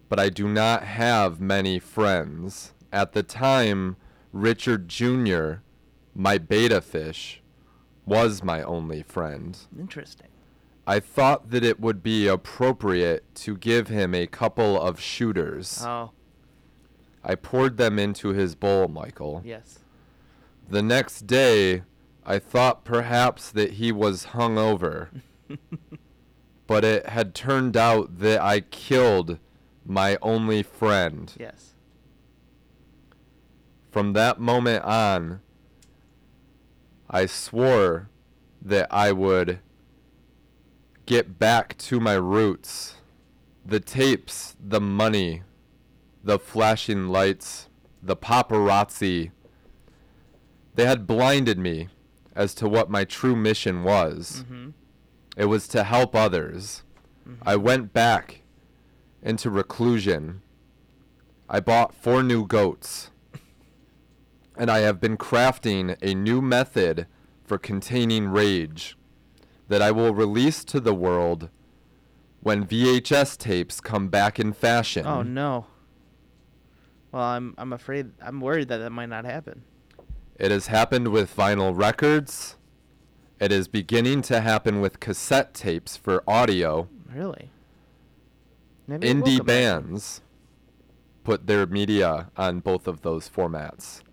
[0.09, 2.73] but I do not have many friends.
[2.91, 3.95] At the time,
[4.33, 5.53] Richard Jr.,
[6.13, 7.41] my betta fish,
[8.05, 9.57] was my only friend.
[9.79, 10.27] Interesting.
[10.85, 15.81] I thought that it would be appropriate to give him a couple of shooters.
[15.85, 16.11] Oh,
[17.23, 19.41] I poured them into his bowl, Michael.
[19.45, 19.79] yes.
[20.69, 21.83] The next day,
[22.25, 25.09] I thought perhaps that he was hungover,
[26.67, 29.39] but it had turned out that I killed
[29.85, 31.33] my only friend.
[31.37, 31.73] Yes.
[33.91, 35.41] From that moment on,
[37.09, 38.09] I swore
[38.61, 39.59] that I would
[41.05, 42.95] get back to my roots.
[43.65, 45.43] The tapes, the money,
[46.23, 47.69] the flashing lights,
[48.01, 49.31] the paparazzi.
[50.75, 51.89] They had blinded me
[52.35, 54.43] as to what my true mission was.
[54.43, 54.69] Mm-hmm.
[55.37, 56.83] It was to help others.
[57.41, 58.41] I went back
[59.21, 60.41] into reclusion.
[61.49, 63.11] I bought four new goats.
[64.57, 67.07] And I have been crafting a new method
[67.43, 68.97] for containing rage
[69.73, 71.49] that I will release to the world
[72.41, 75.03] when VHS tapes come back in fashion.
[75.07, 75.65] Oh no.
[77.11, 79.63] Well, I'm I'm afraid I'm worried that that might not happen.
[80.37, 82.55] It has happened with vinyl records.
[83.39, 86.87] It is beginning to happen with cassette tapes for audio.
[87.11, 87.49] Really?
[88.85, 89.47] Maybe Indie back.
[89.47, 90.21] bands
[91.23, 94.03] put their media on both of those formats.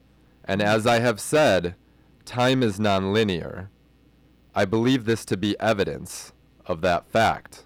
[0.42, 1.74] And as I have said,
[2.24, 3.68] time is nonlinear.
[4.54, 6.32] I believe this to be evidence
[6.66, 7.64] of that fact.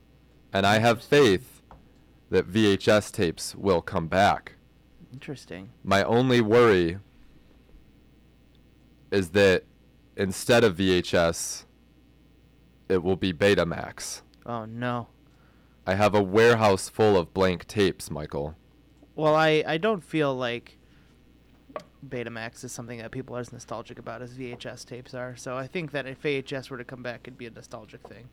[0.53, 1.63] And I have faith
[2.31, 4.57] that VHS tapes will come back.
[5.13, 5.71] Interesting.
[5.83, 6.99] My only worry
[9.11, 9.65] is that
[10.17, 11.65] instead of VHS,
[12.89, 14.23] it will be Betamax.
[14.45, 15.09] Oh no.
[15.87, 18.57] I have a warehouse full of blank tapes, Michael.
[19.15, 20.79] Well, I I don't feel like
[22.09, 25.37] Betamax is something that people are as nostalgic about as VHS tapes are.
[25.37, 28.29] So I think that if VHS were to come back, it'd be a nostalgic thing.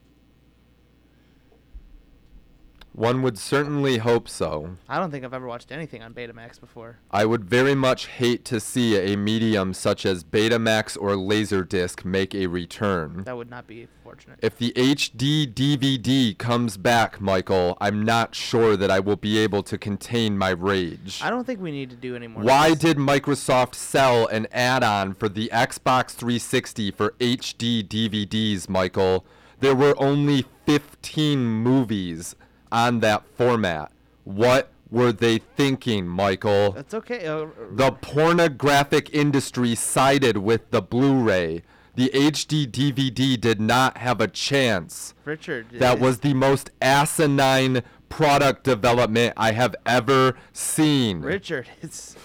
[2.94, 4.76] One would certainly hope so.
[4.90, 6.98] I don't think I've ever watched anything on Betamax before.
[7.10, 12.36] I would very much hate to see a medium such as Betamax or Laserdisc make
[12.36, 13.24] a return.
[13.24, 14.40] That would not be fortunate.
[14.42, 19.64] If the HD DVD comes back, Michael, I'm not sure that I will be able
[19.64, 21.22] to contain my rage.
[21.24, 22.44] I don't think we need to do any more.
[22.44, 29.26] Why did Microsoft sell an add-on for the Xbox 360 for HD DVDs, Michael?
[29.62, 32.36] There were only 15 movies
[32.72, 33.92] on that format.
[34.24, 36.72] What were they thinking, Michael?
[36.72, 37.26] That's okay.
[37.26, 41.64] Uh, The pornographic industry sided with the Blu-ray.
[41.96, 45.14] The HD DVD did not have a chance.
[45.26, 45.68] Richard.
[45.72, 51.22] That was the most asinine product development I have ever seen.
[51.22, 51.68] Richard.
[51.82, 52.16] It's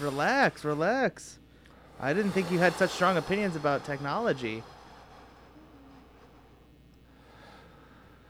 [0.00, 1.38] relax, relax.
[2.00, 4.62] I didn't think you had such strong opinions about technology.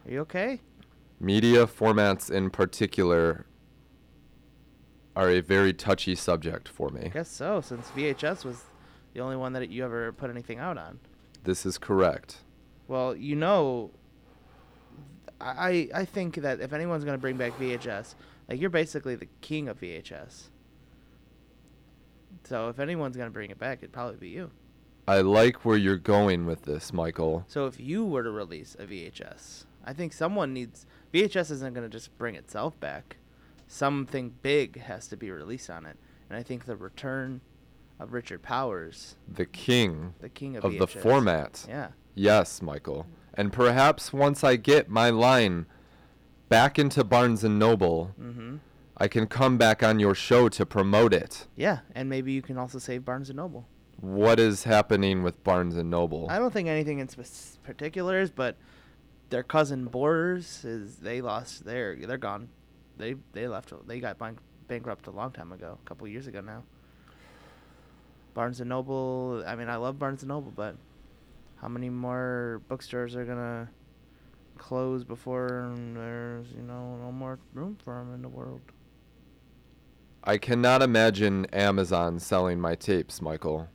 [0.06, 0.60] Are you okay?
[1.18, 3.46] Media formats in particular
[5.14, 7.06] are a very touchy subject for me.
[7.06, 8.64] I guess so, since VHS was
[9.14, 11.00] the only one that you ever put anything out on.
[11.44, 12.42] This is correct.
[12.86, 13.92] Well, you know,
[15.40, 18.14] I I think that if anyone's gonna bring back VHS,
[18.48, 20.50] like you're basically the king of VHS.
[22.44, 24.50] So if anyone's gonna bring it back, it'd probably be you.
[25.08, 27.44] I like where you're going with this, Michael.
[27.48, 30.84] So if you were to release a VHS, I think someone needs
[31.16, 33.16] VHS isn't gonna just bring itself back.
[33.68, 35.96] Something big has to be released on it,
[36.28, 37.40] and I think the return
[37.98, 41.64] of Richard Powers, The king the king of, of the format.
[41.68, 41.88] Yeah.
[42.14, 43.06] Yes, Michael.
[43.34, 45.66] And perhaps once I get my line
[46.48, 48.56] back into Barnes and Noble, Mm-hmm.
[48.98, 51.46] I can come back on your show to promote it.
[51.54, 53.66] Yeah, and maybe you can also save Barnes and Noble.
[54.00, 56.28] What is happening with Barnes and Noble?
[56.30, 58.56] I don't think anything in spec- particulars, but
[59.30, 62.48] their cousin Borders is they lost their they're gone.
[62.96, 66.40] They they left they got bank- bankrupt a long time ago, a couple years ago
[66.40, 66.64] now.
[68.34, 70.76] Barnes and Noble, I mean I love Barnes and Noble, but
[71.56, 73.68] how many more bookstores are gonna
[74.58, 78.60] close before there's you know no more room for them in the world?
[80.28, 83.68] I cannot imagine Amazon selling my tapes, Michael.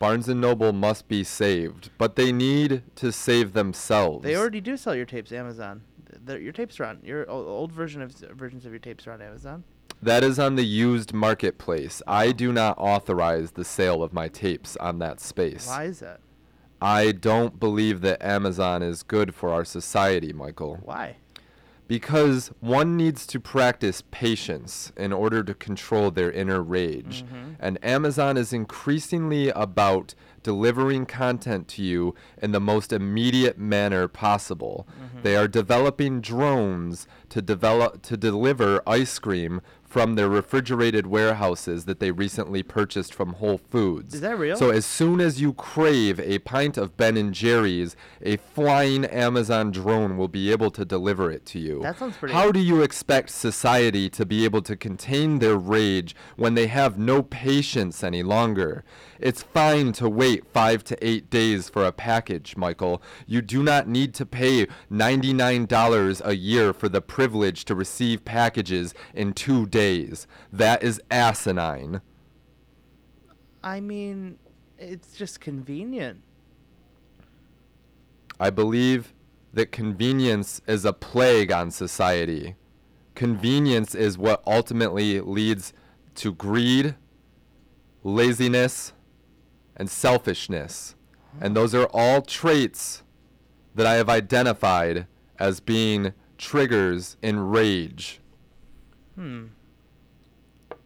[0.00, 4.24] Barnes and Noble must be saved, but they need to save themselves.
[4.24, 5.82] They already do sell your tapes, Amazon.
[6.26, 9.20] Th- your tapes are on your old version of versions of your tapes are on
[9.20, 9.62] Amazon.
[10.02, 12.00] That is on the used marketplace.
[12.06, 12.32] I oh.
[12.32, 15.66] do not authorize the sale of my tapes on that space.
[15.66, 16.20] Why is that?
[16.80, 20.78] I don't believe that Amazon is good for our society, Michael.
[20.82, 21.16] Why?
[21.90, 27.24] Because one needs to practice patience in order to control their inner rage.
[27.24, 27.56] Mhm.
[27.58, 34.86] And Amazon is increasingly about delivering content to you in the most immediate manner possible.
[34.88, 35.22] Mhm.
[35.24, 41.98] They are developing drones to develop to deliver ice cream from their refrigerated warehouses that
[41.98, 44.14] they recently purchased from Whole Foods.
[44.14, 44.56] Is that real?
[44.56, 49.72] So as soon as you crave a pint of Ben and Jerry's, a flying Amazon
[49.72, 51.80] drone will be able to deliver it to you.
[51.82, 56.14] That sounds pretty- How do you expect society to be able to contain their rage
[56.36, 58.84] when they have no patience any longer?
[59.20, 63.02] It's fine to wait five to eight days for a package, Michael.
[63.26, 68.94] You do not need to pay $99 a year for the privilege to receive packages
[69.14, 70.26] in two days.
[70.50, 72.00] That is asinine.
[73.62, 74.38] I mean,
[74.78, 76.22] it's just convenient.
[78.38, 79.12] I believe
[79.52, 82.54] that convenience is a plague on society.
[83.14, 85.74] Convenience is what ultimately leads
[86.14, 86.94] to greed,
[88.02, 88.94] laziness,
[89.80, 90.94] and selfishness.
[91.40, 93.02] And those are all traits
[93.74, 95.06] that I have identified
[95.38, 98.20] as being triggers in rage.
[99.14, 99.46] Hmm.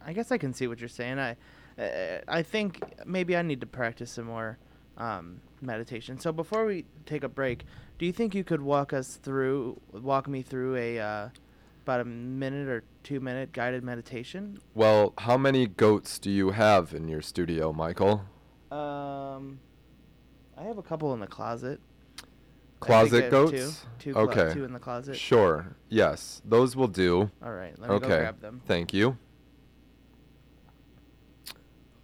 [0.03, 1.19] I guess I can see what you're saying.
[1.19, 1.35] I,
[1.77, 4.57] uh, I think maybe I need to practice some more
[4.97, 6.17] um, meditation.
[6.17, 7.65] So before we take a break,
[7.97, 11.29] do you think you could walk us through, walk me through a uh,
[11.83, 14.57] about a minute or two minute guided meditation?
[14.73, 18.23] Well, how many goats do you have in your studio, Michael?
[18.75, 19.59] Um,
[20.57, 21.79] I have a couple in the closet.
[22.17, 22.29] I think
[22.81, 23.85] I Closet goats?
[23.99, 24.53] Two, two, clo- okay.
[24.53, 25.15] two in the closet.
[25.15, 25.75] Sure.
[25.89, 27.31] Yes, those will do.
[27.43, 28.07] All right, let me okay.
[28.07, 28.61] go grab them.
[28.65, 29.17] Thank you.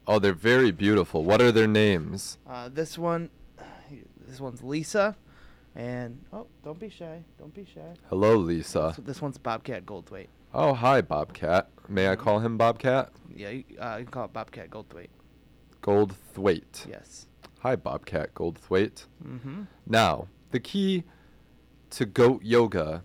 [0.07, 1.23] Oh, they're very beautiful.
[1.23, 2.37] What are their names?
[2.49, 3.29] Uh, this one,
[4.27, 5.15] this one's Lisa,
[5.75, 7.93] and oh, don't be shy, don't be shy.
[8.09, 8.93] Hello, Lisa.
[8.95, 10.27] So this one's Bobcat Goldthwait.
[10.53, 11.69] Oh, hi, Bobcat.
[11.87, 13.11] May I call him Bobcat?
[13.33, 15.07] Yeah, you, uh, you can call it Bobcat Goldthwait.
[15.81, 16.87] Goldthwait.
[16.87, 17.27] Yes.
[17.59, 19.05] Hi, Bobcat Goldthwait.
[19.25, 19.63] Mm-hmm.
[19.85, 21.03] Now, the key
[21.91, 23.03] to goat yoga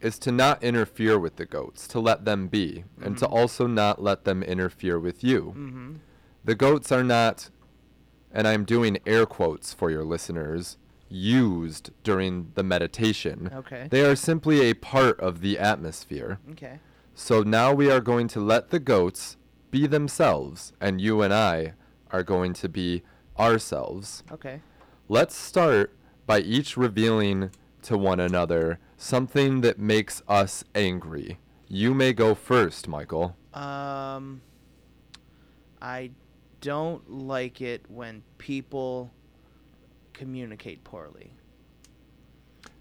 [0.00, 3.32] is to not interfere with the goats, to let them be, and to Mhm.
[3.32, 5.54] also not let them interfere with you.
[5.56, 5.92] Mm-hmm.
[6.44, 7.48] The goats are not,
[8.30, 10.76] and I'm doing air quotes for your listeners,
[11.08, 13.48] used during the meditation.
[13.54, 13.86] Okay.
[13.90, 16.40] They are simply a part of the atmosphere.
[16.52, 16.80] Okay.
[17.14, 19.36] So now we are going to let the goats
[19.76, 21.74] be themselves, and you and I
[22.10, 23.02] are going to be
[23.38, 24.22] ourselves.
[24.32, 24.60] Okay.
[25.06, 25.94] Let's start
[26.26, 27.50] by each revealing
[27.82, 31.38] to one another something that makes us angry.
[31.68, 33.36] You may go first, Michael.
[33.52, 34.40] Um,
[35.82, 36.12] I
[36.62, 39.12] don't like it when people
[40.14, 41.34] communicate poorly.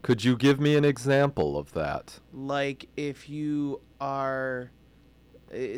[0.01, 2.19] Could you give me an example of that?
[2.31, 4.71] Like if you are,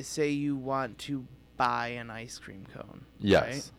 [0.02, 1.26] say you want to
[1.58, 3.06] buy an ice cream cone.
[3.20, 3.44] Yes.
[3.44, 3.72] Right?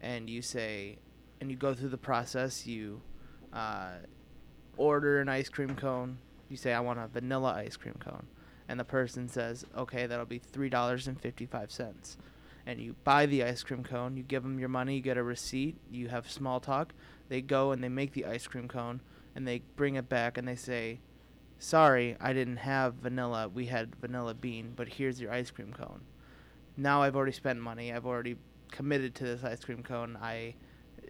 [0.00, 0.98] And you say,
[1.40, 2.66] and you go through the process.
[2.66, 3.00] You
[3.52, 3.94] uh,
[4.76, 6.18] order an ice cream cone.
[6.48, 8.26] You say, I want a vanilla ice cream cone.
[8.68, 12.16] And the person says, okay, that'll be $3.55.
[12.66, 14.16] And you buy the ice cream cone.
[14.16, 14.96] You give them your money.
[14.96, 15.76] You get a receipt.
[15.90, 16.94] You have small talk.
[17.28, 19.00] They go and they make the ice cream cone.
[19.34, 21.00] And they bring it back and they say,
[21.58, 23.48] sorry, I didn't have vanilla.
[23.48, 26.00] We had vanilla bean, but here's your ice cream cone.
[26.76, 27.92] Now I've already spent money.
[27.92, 28.36] I've already
[28.70, 30.18] committed to this ice cream cone.
[30.20, 30.54] I,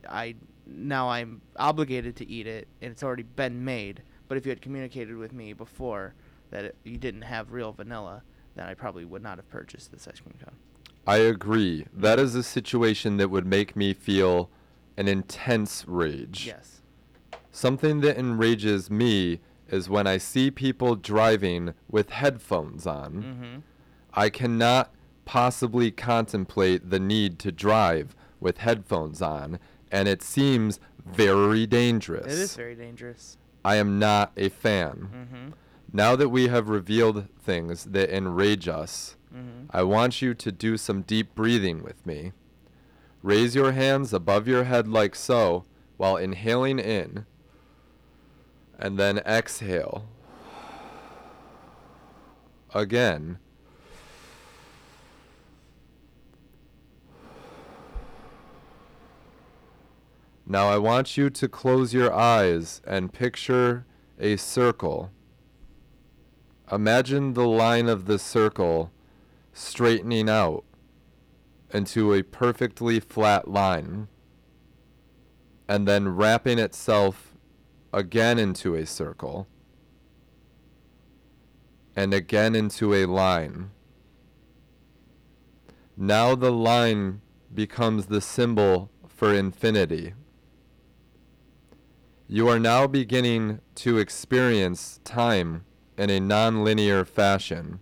[0.09, 0.35] I
[0.67, 4.03] now I'm obligated to eat it, and it's already been made.
[4.29, 6.15] But if you had communicated with me before
[6.51, 8.23] that it, you didn't have real vanilla,
[8.55, 10.57] then I probably would not have purchased this ice cream cone.
[11.07, 11.87] I agree.
[11.93, 14.49] That is a situation that would make me feel
[14.97, 16.47] an intense rage.
[16.47, 16.81] Yes.
[17.51, 19.41] Something that enrages me
[19.75, 23.13] is when I see people driving with headphones on.
[23.13, 23.59] Mm-hmm.
[24.15, 24.93] I cannot
[25.25, 29.59] possibly contemplate the need to drive with headphones on,
[29.91, 32.33] and it seems very dangerous.
[32.33, 33.37] It is very dangerous.
[33.65, 35.09] I am not a fan.
[35.13, 35.51] Mm-hmm.
[35.93, 39.67] Now that we have revealed things that enrage us, Mm-hmm.
[39.71, 42.33] I want you to do some deep breathing with me.
[43.23, 45.65] Raise your hands above your head like so
[45.97, 47.27] while inhaling in,
[48.79, 50.09] and then exhale.
[52.75, 53.39] Again.
[60.47, 63.87] Now I want you to close your eyes and picture
[64.19, 65.11] a circle.
[66.71, 68.91] Imagine the line of the circle
[69.53, 70.65] straightening out
[71.73, 74.09] into a perfectly flat line
[75.69, 77.34] and then wrapping itself
[77.95, 79.47] again into a circle
[81.95, 83.71] and again into a line.
[85.97, 87.21] Now the line
[87.55, 90.15] becomes the symbol for infinity.
[92.27, 95.65] You are now beginning to experience time
[95.97, 97.79] in a nonlinear fashion.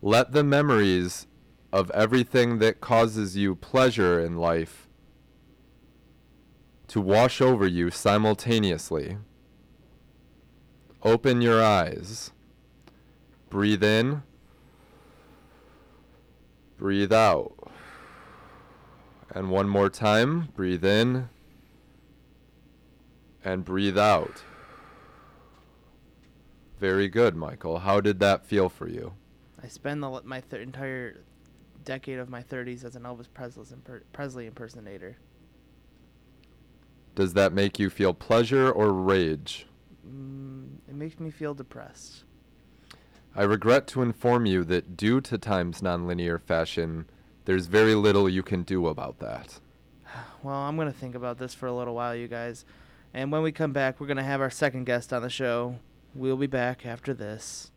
[0.00, 1.26] Let the memories
[1.74, 4.88] of everything that causes you pleasure in life
[6.90, 9.16] to wash over you simultaneously.
[11.04, 12.32] Open your eyes.
[13.48, 14.24] Breathe in.
[16.76, 17.52] Breathe out.
[19.32, 20.48] And one more time.
[20.56, 21.28] Breathe in.
[23.44, 24.42] And breathe out.
[26.80, 27.78] Very good, Michael.
[27.78, 29.12] How did that feel for you?
[29.62, 31.20] I spend the, my th- entire
[31.84, 33.28] decade of my 30s as an Elvis
[34.12, 35.16] Presley impersonator.
[37.14, 39.66] Does that make you feel pleasure or rage?
[40.08, 42.24] Mm, it makes me feel depressed.
[43.34, 47.06] I regret to inform you that due to time's nonlinear fashion,
[47.44, 49.60] there's very little you can do about that.
[50.42, 52.64] Well, I'm going to think about this for a little while, you guys.
[53.12, 55.76] And when we come back, we're going to have our second guest on the show.
[56.14, 57.70] We'll be back after this.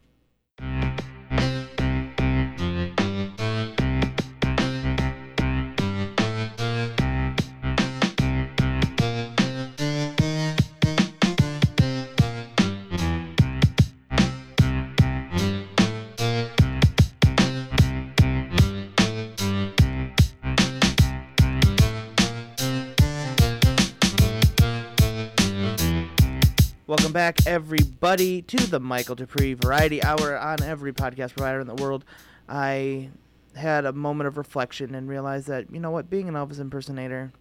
[26.93, 31.73] Welcome back, everybody, to the Michael Duprey Variety Hour on every podcast provider in the
[31.73, 32.05] world.
[32.47, 33.09] I
[33.55, 37.33] had a moment of reflection and realized that, you know what, being an Elvis impersonator,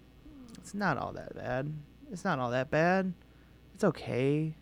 [0.55, 1.71] it's not all that bad.
[2.11, 3.13] It's not all that bad.
[3.75, 4.55] It's okay.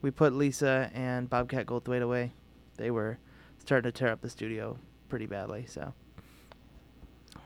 [0.00, 2.32] We put Lisa and Bobcat Goldthwait away.
[2.78, 3.18] They were
[3.58, 4.78] starting to tear up the studio
[5.10, 5.92] pretty badly, so.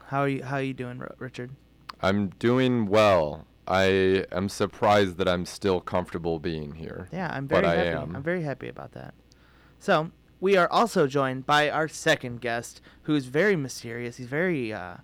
[0.06, 1.50] How are you how are you doing, Richard?
[2.00, 3.48] I'm doing well.
[3.66, 7.08] I am surprised that I'm still comfortable being here.
[7.12, 7.88] Yeah, I'm very But I happy.
[7.90, 8.16] am.
[8.16, 9.14] I'm very happy about that.
[9.78, 10.10] So
[10.40, 14.16] we are also joined by our second guest, who's very mysterious.
[14.16, 14.96] He's very, uh,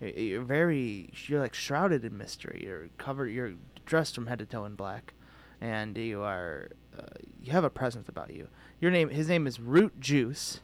[0.00, 2.62] you're very, you're like shrouded in mystery.
[2.64, 3.28] You're covered.
[3.28, 3.52] You're
[3.84, 5.12] dressed from head to toe in black,
[5.60, 7.02] and you are, uh,
[7.42, 8.48] you have a presence about you.
[8.80, 10.60] Your name, his name is Root Juice.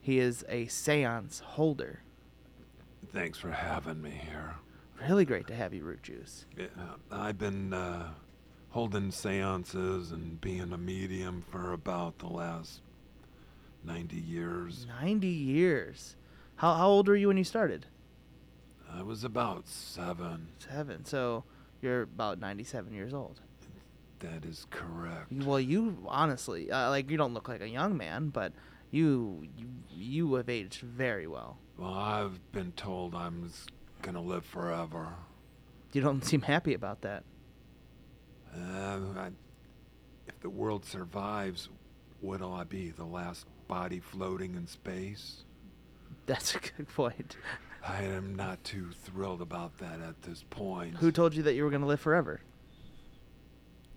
[0.00, 2.00] He is a seance holder.
[3.12, 4.56] Thanks for having me here.
[5.08, 6.46] Really great to have you, Root Juice.
[6.56, 6.66] Yeah,
[7.10, 8.10] I've been uh,
[8.70, 12.82] holding seances and being a medium for about the last
[13.84, 14.86] 90 years.
[14.86, 16.16] Ninety years.
[16.56, 17.86] How how old were you when you started?
[18.94, 20.48] I was about seven.
[20.58, 21.04] Seven.
[21.04, 21.44] So
[21.80, 23.40] you're about ninety-seven years old.
[24.20, 25.32] That is correct.
[25.32, 28.52] Well, you honestly, uh, like, you don't look like a young man, but
[28.92, 31.58] you you, you have aged very well.
[31.76, 33.50] Well, I've been told I'm
[34.02, 35.14] s- gonna live forever.
[35.92, 37.24] You don't seem happy about that.
[38.54, 39.30] Uh, I,
[40.26, 41.68] if the world survives,
[42.20, 42.90] what'll I be?
[42.90, 45.44] The last body floating in space?
[46.26, 47.36] That's a good point.
[47.86, 50.98] I am not too thrilled about that at this point.
[50.98, 52.40] Who told you that you were going to live forever?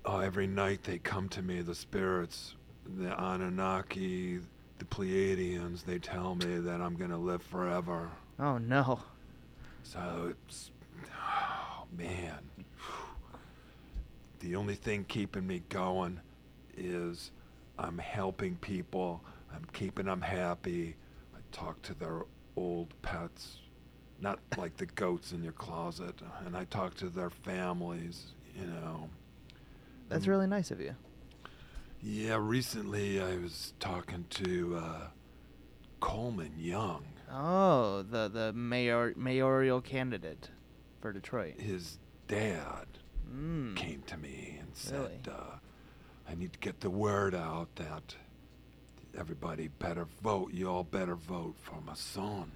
[0.06, 2.56] Oh, every night they come to me, the spirits,
[2.97, 4.39] the Anunnaki,
[4.80, 8.10] the Pleiadians, they tell me that I'm going to live forever.
[8.39, 9.01] Oh no.
[9.86, 10.72] So it's.
[11.14, 12.40] Oh, man.
[14.40, 16.20] The only thing keeping me going
[16.78, 17.32] is
[17.80, 19.22] I'm helping people,
[19.54, 20.96] I'm keeping them happy.
[21.36, 22.24] I talk to their
[22.56, 23.58] old pets,
[24.20, 26.16] not like the goats in your closet,
[26.46, 28.28] and I talk to their families,
[28.60, 29.10] you know.
[30.10, 30.30] That's Mm.
[30.30, 30.96] really nice of you.
[32.02, 35.08] Yeah, recently I was talking to uh,
[36.00, 37.04] Coleman Young.
[37.32, 40.50] Oh, the the mayor mayoral candidate
[41.02, 41.60] for Detroit.
[41.60, 41.98] His
[42.28, 42.86] dad
[43.34, 43.76] Mm.
[43.76, 45.20] came to me and Really?
[45.24, 45.58] said, uh,
[46.30, 48.16] I need to get the word out that
[49.18, 50.54] everybody better vote.
[50.54, 52.52] You all better vote for my son.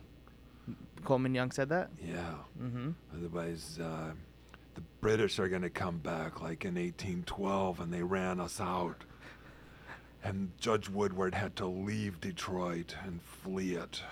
[1.04, 1.90] Coleman Young said that.
[2.00, 2.36] Yeah.
[2.62, 2.92] Mm-hmm.
[3.16, 4.12] Otherwise, uh,
[4.76, 9.04] the British are going to come back like in 1812 and they ran us out.
[10.24, 14.04] And Judge Woodward had to leave Detroit and flee it.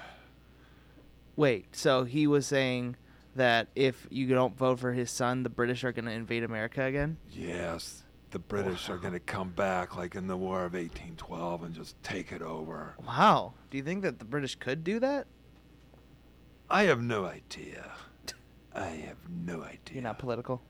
[1.38, 2.96] Wait, so he was saying
[3.36, 6.84] that if you don't vote for his son, the British are going to invade America
[6.84, 7.16] again?
[7.32, 11.76] Yes, the British are going to come back like in the War of 1812 and
[11.76, 12.96] just take it over.
[13.06, 13.54] Wow.
[13.70, 15.28] Do you think that the British could do that?
[16.70, 17.92] I have no idea.
[18.74, 19.94] I have no idea.
[19.94, 20.62] You're not political.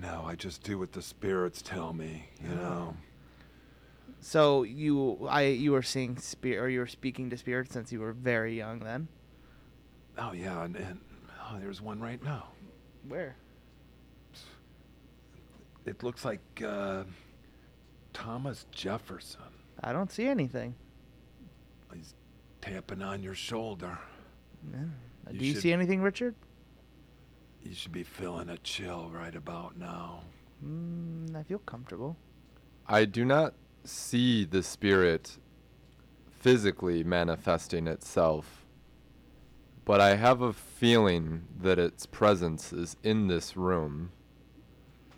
[0.00, 2.56] No, I just do what the spirits tell me, you oh.
[2.56, 2.96] know.
[4.20, 8.00] So you, I, you were seeing spirit, or you were speaking to spirits since you
[8.00, 8.80] were very young.
[8.80, 9.08] Then
[10.18, 11.00] Oh yeah, and, and
[11.50, 12.48] oh, there's one right now.
[13.06, 13.36] where?
[15.84, 17.04] It looks like uh,
[18.12, 19.40] Thomas Jefferson.
[19.82, 20.74] I don't see anything.
[21.94, 22.14] He's
[22.60, 23.96] tapping on your shoulder.
[24.72, 24.78] Yeah.
[25.26, 26.34] Uh, You Do you should- see anything, Richard?
[27.62, 30.22] You should be feeling a chill right about now.
[30.64, 32.16] Mm, I feel comfortable.
[32.86, 33.54] I do not
[33.86, 35.38] see the spirit
[36.38, 38.66] physically manifesting itself,
[39.84, 44.12] but I have a feeling that its presence is in this room.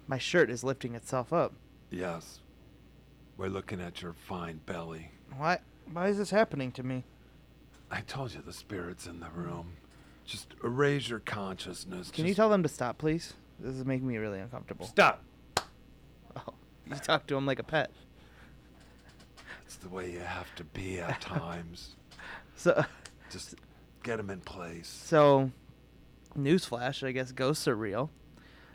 [0.07, 1.53] My shirt is lifting itself up.
[1.91, 2.41] Yes.
[3.37, 5.11] We're looking at your fine belly.
[5.37, 5.59] Why?
[5.93, 7.05] Why is this happening to me?
[7.91, 9.77] I told you the spirit's in the room.
[10.25, 12.11] Just erase your consciousness.
[12.11, 13.35] Can you Just tell them to stop, please?
[13.59, 14.87] This is making me really uncomfortable.
[14.87, 15.25] Stop.
[16.37, 16.55] Oh,
[16.87, 17.91] you talk to him like a pet.
[19.69, 21.95] It's the way you have to be at times.
[22.57, 22.87] So,
[23.31, 23.55] Just
[24.03, 24.89] get them in place.
[24.89, 25.51] so,
[26.35, 27.07] newsflash.
[27.07, 28.11] I guess ghosts are real.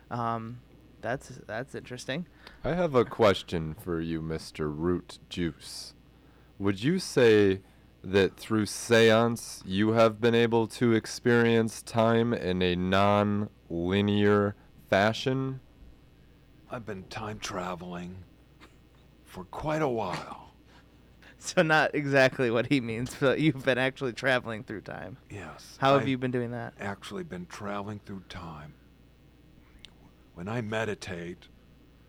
[0.08, 0.60] Um,
[1.00, 2.26] that's that's interesting.
[2.62, 4.72] I have a question for you, Mr.
[4.72, 5.94] Root Juice.
[6.60, 7.62] Would you say
[8.04, 14.54] that through seance you have been able to experience time in a non linear
[14.88, 15.58] fashion?
[16.70, 18.14] I've been time traveling
[19.24, 20.43] for quite a while.
[21.54, 25.18] So not exactly what he means, but you've been actually traveling through time.
[25.28, 25.76] Yes.
[25.78, 26.72] How have I've you been doing that?
[26.80, 28.72] Actually, been traveling through time.
[30.32, 31.48] When I meditate,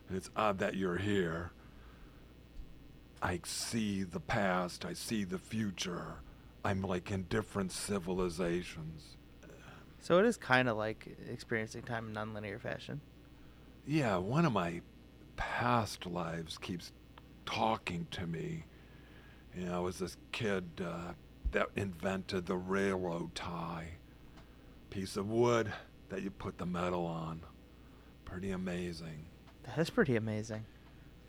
[0.07, 1.51] and it's odd that you're here,
[3.21, 6.15] I see the past, I see the future.
[6.63, 9.17] I'm like in different civilizations.
[9.99, 13.01] So it is kind of like experiencing time in nonlinear fashion.
[13.85, 14.81] Yeah, one of my
[15.35, 16.93] past lives keeps
[17.45, 18.63] talking to me.
[19.55, 21.13] You know, I was this kid uh,
[21.51, 23.89] that invented the railroad tie.
[24.89, 25.71] Piece of wood
[26.09, 27.41] that you put the metal on.
[28.25, 29.25] Pretty amazing.
[29.63, 30.65] That is pretty amazing.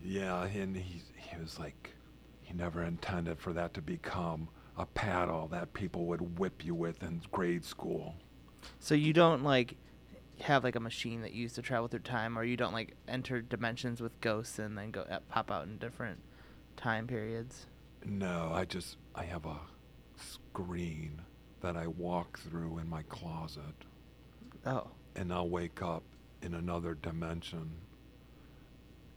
[0.02, 1.94] Yeah, and he, he was like,
[2.42, 7.02] he never intended for that to become a paddle that people would whip you with
[7.02, 8.14] in grade school.
[8.78, 9.76] So you don't like
[10.40, 12.94] have like a machine that you use to travel through time, or you don't like
[13.08, 16.20] enter dimensions with ghosts and then go uh, pop out in different
[16.76, 17.66] time periods.
[18.06, 19.58] No, I just I have a
[20.16, 21.20] screen
[21.60, 23.74] that I walk through in my closet
[24.64, 26.02] Oh, and I'll wake up
[26.42, 27.70] in another dimension.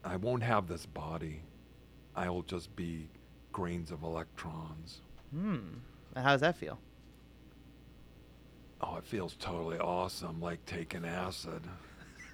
[0.04, 1.42] I won't have this body.
[2.16, 3.10] I'll just be
[3.52, 5.02] grains of electrons.
[5.32, 5.60] hmm.
[6.16, 6.80] How does that feel?
[8.82, 11.62] Oh, it feels totally awesome like taking acid.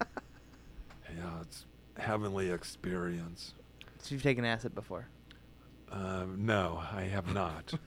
[0.00, 1.66] yeah, it's
[1.98, 3.54] heavenly experience.
[4.00, 5.08] So you've taken acid before.
[5.92, 7.74] Um, no, I have not.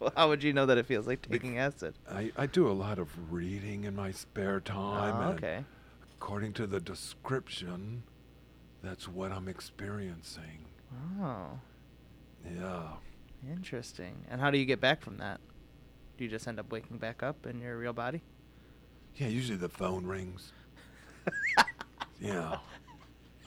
[0.00, 1.92] Well, how would you know that it feels like Bec- taking acid?
[2.08, 5.16] I, I do a lot of reading in my spare time.
[5.16, 5.64] Oh, and okay.
[6.16, 8.04] According to the description,
[8.80, 10.66] that's what I'm experiencing.
[11.20, 11.58] Oh,
[12.48, 12.90] Yeah.
[13.50, 14.24] interesting.
[14.30, 15.40] And how do you get back from that?
[16.16, 18.22] Do you just end up waking back up in your real body?
[19.16, 20.52] Yeah, usually the phone rings.
[22.20, 22.58] yeah.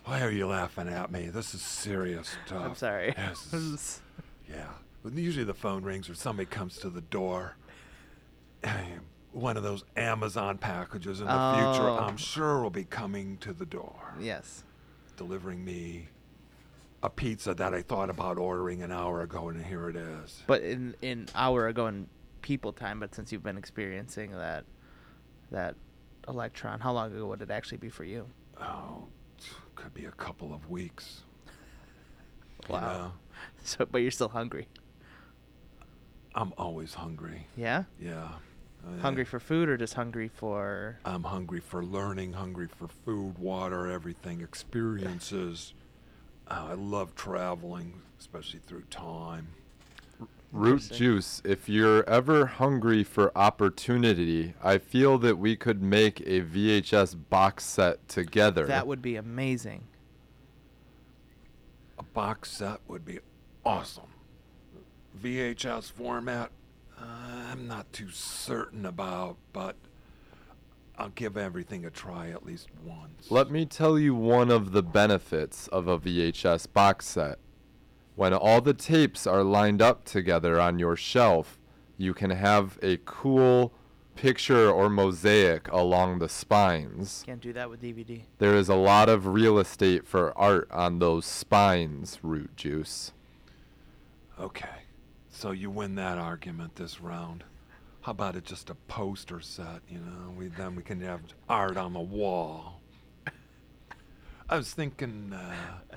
[0.06, 1.28] Why are you laughing at me?
[1.30, 2.62] This is serious stuff.
[2.66, 3.14] I'm sorry.
[3.18, 4.02] Yes, this is-
[4.50, 4.68] yeah.
[5.04, 7.56] But usually the phone rings or somebody comes to the door.
[9.32, 11.98] One of those Amazon packages in the future, Oh.
[12.00, 14.16] I'm sure will be coming to the door.
[14.20, 14.64] yes.
[15.18, 16.08] delivering me
[17.04, 20.44] a pizza that I thought about ordering an hour ago, and here it is.
[20.48, 22.08] But in in hour ago in
[22.42, 24.66] people time, but since you've been experiencing that
[25.52, 25.76] that
[26.28, 28.28] electron, how long ago would it actually be for you?
[28.60, 29.08] Oh,
[29.76, 31.22] could be a couple of weeks.
[32.70, 32.80] you Wow.
[32.82, 33.12] know?
[33.64, 34.68] So, but you're still hungry.
[36.36, 37.48] I'm always hungry.
[37.58, 37.84] Yeah.
[38.00, 38.30] Yeah.
[39.02, 40.98] Hungry for food or just hungry for?
[41.06, 45.74] I'm hungry for learning, hungry for food, water, everything, experiences.
[46.48, 49.50] Uh, I love traveling, especially through time.
[50.52, 56.42] Root Juice, if you're ever hungry for opportunity, I feel that we could make a
[56.42, 58.66] VHS box set together.
[58.66, 59.88] That would be amazing.
[61.98, 63.20] A box set would be
[63.66, 64.12] awesome.
[65.22, 66.52] VHS format,
[67.00, 67.06] uh,
[67.52, 69.76] I'm not too certain about, but
[70.98, 73.32] I'll give everything a try at least once.
[73.32, 77.40] Let me tell you one of the benefits of a VHS box set.
[78.16, 81.58] When all the tapes are lined up together on your shelf,
[81.98, 83.74] you can have a cool
[84.16, 87.24] picture or mosaic along the spines.
[87.26, 88.22] Can't do that with DVD.
[88.38, 93.14] There is a lot of real estate for art on those spines, Root Juice.
[94.40, 94.84] Okay,
[95.30, 97.44] so you win that argument this round.
[98.02, 100.32] How about it just a poster set, you know?
[100.36, 102.82] We then we can have art on the wall.
[104.50, 105.96] I was thinking uh,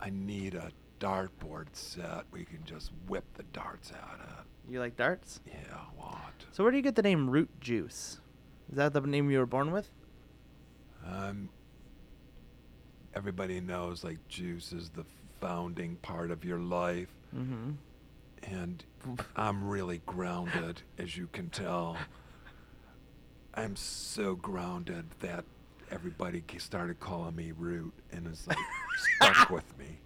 [0.00, 4.72] I need a dartboard set we can just whip the darts out it.
[4.72, 5.40] You like darts?
[5.46, 5.54] Yeah,
[5.96, 6.18] what?
[6.52, 8.20] So where do you get the name Root Juice?
[8.70, 9.88] Is that the name you were born with?
[11.06, 11.48] Um,
[13.14, 15.04] everybody knows like juice is the
[15.40, 17.72] founding part of your life, Mm-hmm.
[18.44, 18.84] and
[19.36, 21.96] I'm really grounded, as you can tell.
[23.54, 25.44] I'm so grounded that
[25.90, 28.56] everybody started calling me Root, and it's like
[29.16, 29.98] stuck with me.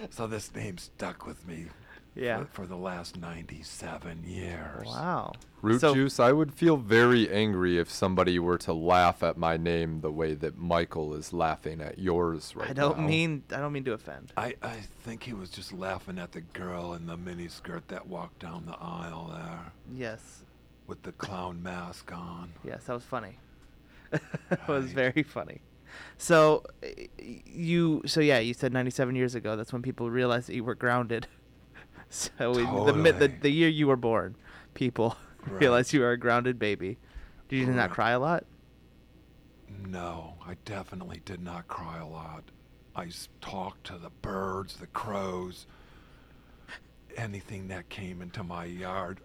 [0.10, 1.66] So this name stuck with me
[2.14, 2.40] Yeah.
[2.44, 4.86] for, for the last 97 years.
[4.86, 5.32] Wow.
[5.62, 6.18] Root So- juice.
[6.20, 10.34] I would feel very angry if somebody were to laugh at my name the way
[10.34, 12.70] that Michael is laughing at yours right now.
[12.70, 13.06] I don't now.
[13.06, 14.32] mean I don't mean to offend.
[14.36, 18.40] I, I think he was just laughing at the girl in the miniskirt that walked
[18.40, 20.42] down the aisle there Yes.
[20.86, 22.52] with the clown mask on.
[22.64, 23.38] Yes, that was funny.
[24.10, 25.60] that was very funny.
[26.18, 26.64] So
[27.18, 29.56] you so yeah, you said 97 years ago.
[29.56, 31.26] That's when people realized that you were grounded.
[32.08, 34.36] so in the, the the year you were born,
[34.74, 35.16] people
[35.46, 36.98] realized you were a grounded baby.
[37.48, 38.44] Did you not cry a lot?
[39.86, 42.44] No, I definitely did not cry a lot.
[42.94, 43.08] I
[43.40, 45.66] talked to the birds, the crows,
[47.16, 49.20] anything that came into my yard,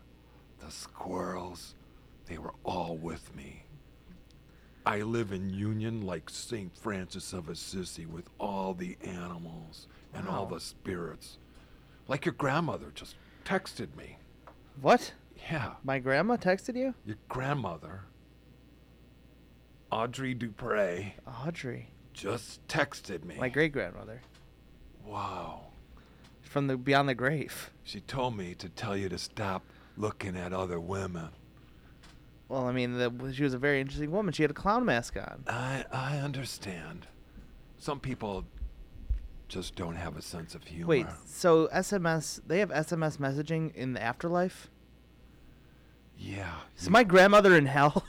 [0.59, 1.75] the squirrels,
[2.27, 3.63] they were all with me.
[4.87, 6.73] I live in union like St.
[6.77, 11.39] Francis of Assisi with all the animals and all the spirits.
[12.07, 14.17] Like your grandmother just texted me.
[14.79, 15.11] What?
[15.51, 16.93] Yeah, My grandma texted you?
[17.05, 18.03] your grandmother,
[19.91, 21.11] Audrey Duprey,
[21.45, 23.35] Audrey, just texted me.
[23.37, 24.21] my great grandmother
[25.05, 25.67] Wow.
[26.43, 27.71] from the beyond the grave.
[27.83, 29.63] She told me to tell you to stop
[29.97, 31.29] looking at other women.
[32.49, 34.33] Well, I mean, the, she was a very interesting woman.
[34.33, 35.43] She had a clown mask on.
[35.47, 37.07] I I understand.
[37.77, 38.45] Some people
[39.47, 40.87] just don't have a sense of humor.
[40.87, 42.41] Wait, so SMS?
[42.45, 44.69] They have SMS messaging in the afterlife?
[46.17, 46.53] Yeah.
[46.77, 48.03] Is my grandmother in hell?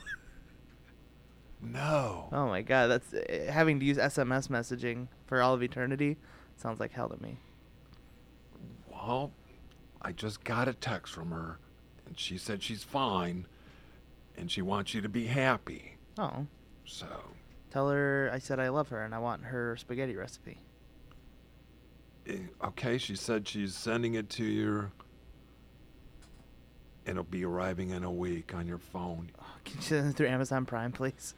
[1.63, 2.29] no.
[2.33, 6.17] oh my god, that's uh, having to use SMS messaging for all of eternity.
[6.57, 7.39] Sounds like hell to me.
[8.91, 9.33] Well,
[10.03, 11.59] I just got a text from her,
[12.07, 13.47] and she said she's fine,
[14.39, 15.97] and she wants you to be happy.
[16.17, 16.47] Oh,
[16.85, 17.07] So,
[17.71, 20.59] tell her I said I love her and I want her spaghetti recipe.
[22.27, 24.91] eh, okay, she said she's sending it to you.
[27.05, 29.31] It'll be arriving in a week on your phone.
[29.41, 31.35] Oh, can you send it through Amazon Prime, please?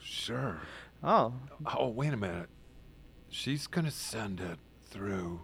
[0.00, 0.58] Sure.
[1.02, 1.34] Oh,
[1.76, 2.48] Oh, wait a minute.
[3.28, 4.58] She's going to send it
[4.90, 5.40] through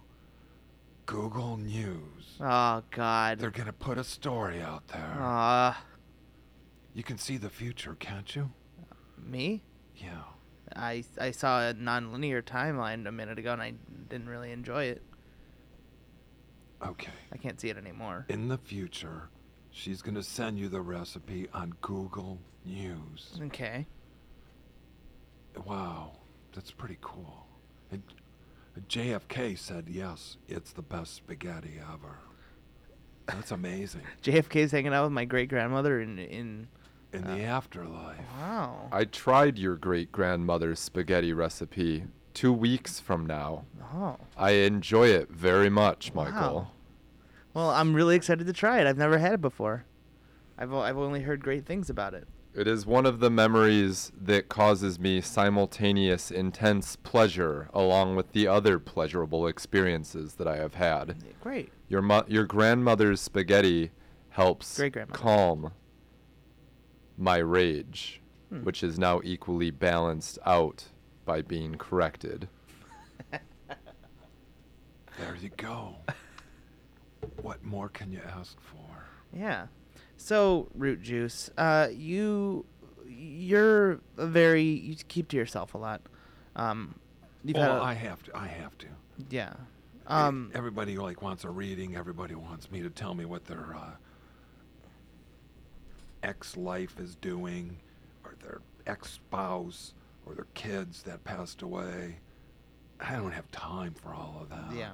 [1.05, 2.37] Google News.
[2.39, 3.37] oh God.
[3.39, 5.13] They're going to put a story out there.
[5.19, 5.83] Ah,
[6.93, 8.51] You can see the future, can't you?
[9.17, 9.63] me?
[9.95, 10.23] Yeah.
[10.75, 13.73] I I saw a non-linear timeline a minute ago and I
[14.09, 15.01] didn't really enjoy it.
[16.85, 17.11] Okay.
[17.31, 18.25] I can't see it anymore.
[18.29, 19.29] In the future,
[19.69, 23.39] she's going to send you the recipe on Google News.
[23.43, 23.85] Okay.
[25.65, 26.13] Wow.
[26.53, 27.45] That's pretty cool.
[27.91, 28.01] And
[28.89, 32.17] JFK said, yes, it's the best spaghetti ever.
[33.27, 34.01] That's amazing.
[34.23, 36.67] JFK's hanging out with my great grandmother in in.
[37.13, 37.57] In the ah.
[37.57, 38.19] afterlife.
[38.39, 38.87] Wow.
[38.91, 43.65] I tried your great grandmother's spaghetti recipe two weeks from now.
[43.93, 44.17] oh.
[44.37, 46.33] I enjoy it very much, Michael.
[46.55, 46.71] Wow.
[47.53, 48.87] Well, I'm really excited to try it.
[48.87, 49.83] I've never had it before.
[50.57, 52.27] I've o- I've only heard great things about it.
[52.53, 58.47] It is one of the memories that causes me simultaneous intense pleasure along with the
[58.47, 61.15] other pleasurable experiences that I have had.
[61.41, 61.71] Great.
[61.87, 63.91] Your mo- your grandmother's spaghetti
[64.29, 65.17] helps Great-grandmother.
[65.19, 65.71] calm
[67.21, 68.19] my rage,
[68.49, 68.63] Hmm.
[68.63, 70.85] which is now equally balanced out
[71.25, 72.49] by being corrected.
[75.19, 75.97] There you go.
[77.41, 79.05] what more can you ask for?
[79.37, 79.67] Yeah.
[80.17, 82.65] So, root juice, uh, you,
[83.07, 86.01] you're a very you keep to yourself a lot.
[86.55, 86.95] Um,
[87.43, 88.37] you've well, had a- I have to.
[88.37, 88.87] I have to.
[89.29, 89.53] yeah.
[90.07, 91.95] Um, everybody like wants a reading.
[91.95, 93.91] Everybody wants me to tell me what their uh,
[96.23, 97.77] ex-life is doing,
[98.23, 99.93] or their ex-spouse,
[100.25, 102.17] or their kids that passed away.
[102.99, 104.75] I don't have time for all of that.
[104.77, 104.91] Yeah.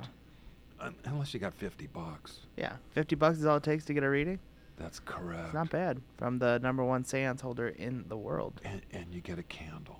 [0.79, 2.39] Un- unless you got fifty bucks.
[2.55, 2.73] yeah.
[2.91, 4.39] Fifty bucks is all it takes to get a reading.
[4.77, 5.45] That's correct.
[5.45, 8.61] It's not bad from the number one seance holder in the world.
[8.63, 9.99] And, and you get a candle.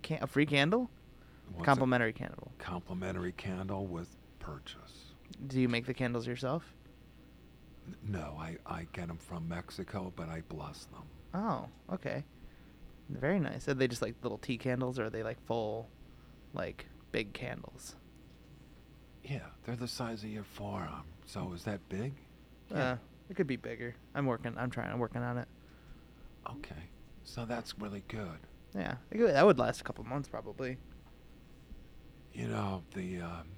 [0.00, 0.88] Can a free candle?
[1.52, 2.50] What's Complimentary candle.
[2.58, 5.12] complimentary candle with purchase.
[5.46, 6.64] Do you make the candles yourself?
[8.06, 11.02] No, I, I get them from Mexico, but I bless them.
[11.34, 12.24] Oh, okay.
[13.08, 13.68] Very nice.
[13.68, 15.88] Are they just like little tea candles, or are they like full,
[16.52, 17.96] like big candles.
[19.24, 21.04] Yeah, they're the size of your forearm.
[21.26, 22.14] So is that big?
[22.74, 22.96] Uh,
[23.28, 23.94] it could be bigger.
[24.14, 24.54] I'm working.
[24.56, 24.90] I'm trying.
[24.90, 25.48] I'm working on it.
[26.50, 26.88] Okay.
[27.24, 28.38] So that's really good.
[28.74, 30.78] Yeah, could- that would last a couple months probably.
[32.32, 33.48] You know, the um,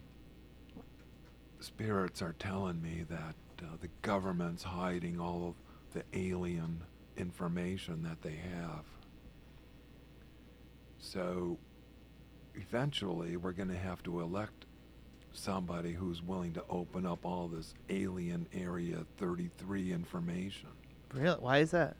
[1.60, 5.54] spirits are telling me that uh, the government's hiding all of
[5.94, 6.82] the alien
[7.16, 8.84] information that they have.
[10.98, 11.58] So
[12.54, 14.66] eventually, we're going to have to elect
[15.32, 20.68] somebody who's willing to open up all this alien Area 33 information
[21.14, 21.38] Really?
[21.38, 21.96] Why is that?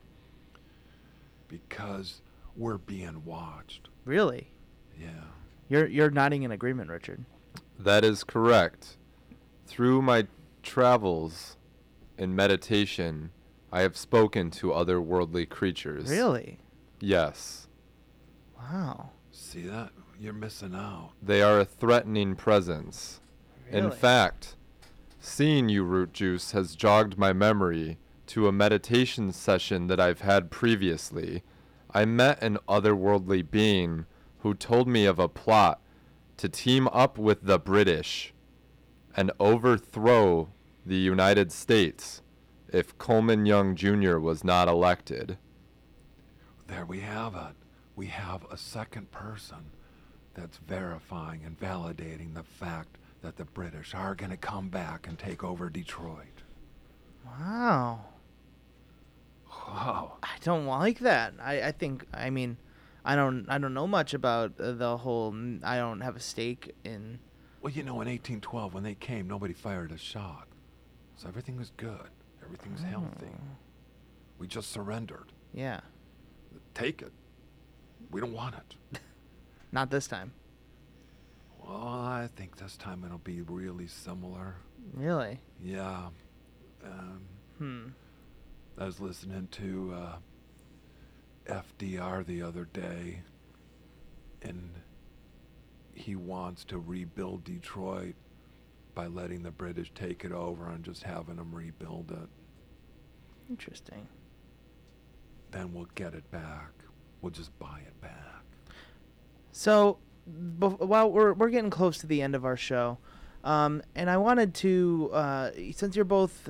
[1.47, 2.21] because
[2.55, 3.89] we're being watched.
[4.05, 4.47] Really?
[4.99, 5.09] Yeah.
[5.67, 7.25] You're you're nodding in agreement, Richard.
[7.77, 8.95] That is correct.
[9.67, 10.27] Through my
[10.61, 11.57] travels
[12.17, 13.31] in meditation,
[13.71, 16.09] I have spoken to otherworldly creatures.
[16.09, 16.59] Really?
[16.99, 17.67] Yes.
[18.57, 19.11] Wow.
[19.31, 19.91] See that?
[20.19, 21.11] You're missing out.
[21.21, 23.21] They are a threatening presence.
[23.67, 23.85] Really?
[23.85, 24.55] In fact,
[25.19, 27.97] seeing you, Root Juice, has jogged my memory
[28.27, 31.43] to a meditation session that I've had previously.
[31.91, 34.05] I met an otherworldly being
[34.39, 35.81] who told me of a plot
[36.37, 38.33] to team up with the British
[39.15, 40.49] and overthrow
[40.85, 42.21] the United States
[42.71, 44.17] if Coleman Young Jr.
[44.17, 45.37] was not elected.
[46.67, 47.55] There we have it.
[47.95, 49.71] We have a second person
[50.33, 55.19] that's verifying and validating the fact that the British are going to come back and
[55.19, 56.43] take over Detroit.
[57.25, 57.99] Wow.
[59.67, 60.13] Wow.
[60.23, 61.33] I don't like that.
[61.41, 62.57] I, I think I mean
[63.05, 66.73] I don't I don't know much about uh, the whole I don't have a stake
[66.83, 67.19] in
[67.61, 70.47] Well, you know, in 1812, when they came, nobody fired a shot.
[71.15, 72.09] So everything was good.
[72.43, 73.27] Everything's healthy.
[73.31, 73.55] Oh.
[74.39, 75.31] We just surrendered.
[75.53, 75.81] Yeah.
[76.73, 77.11] Take it.
[78.09, 78.99] We don't want it.
[79.71, 80.33] Not this time.
[81.63, 84.55] Well, I think this time it'll be really similar.
[84.93, 85.39] Really?
[85.63, 86.07] Yeah.
[86.83, 87.21] Um,
[87.59, 87.87] Hmm.
[88.79, 90.15] I was listening to uh,
[91.79, 93.21] FDR the other day,
[94.41, 94.71] and
[95.93, 98.15] he wants to rebuild Detroit
[98.93, 102.29] by letting the British take it over and just having them rebuild it.
[103.49, 104.07] Interesting.
[105.51, 106.71] Then we'll get it back.
[107.21, 108.43] We'll just buy it back.
[109.51, 112.97] So, bef- while we're we're getting close to the end of our show,
[113.43, 116.47] um, and I wanted to, uh, since you're both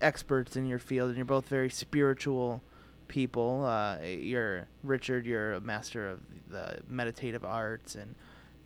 [0.00, 2.62] experts in your field and you're both very spiritual
[3.08, 8.14] people, uh, you're Richard, you're a master of the meditative arts and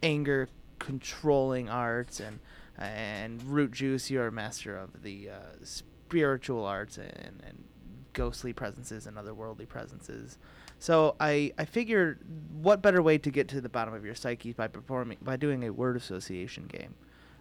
[0.03, 2.41] anger controlling arts, and
[2.79, 7.65] and Root Juice, you're a master of the uh, spiritual arts and, and
[8.13, 10.39] ghostly presences and otherworldly presences.
[10.79, 12.21] So I, I figured
[12.53, 15.65] what better way to get to the bottom of your psyche by performing by doing
[15.65, 16.95] a word association game.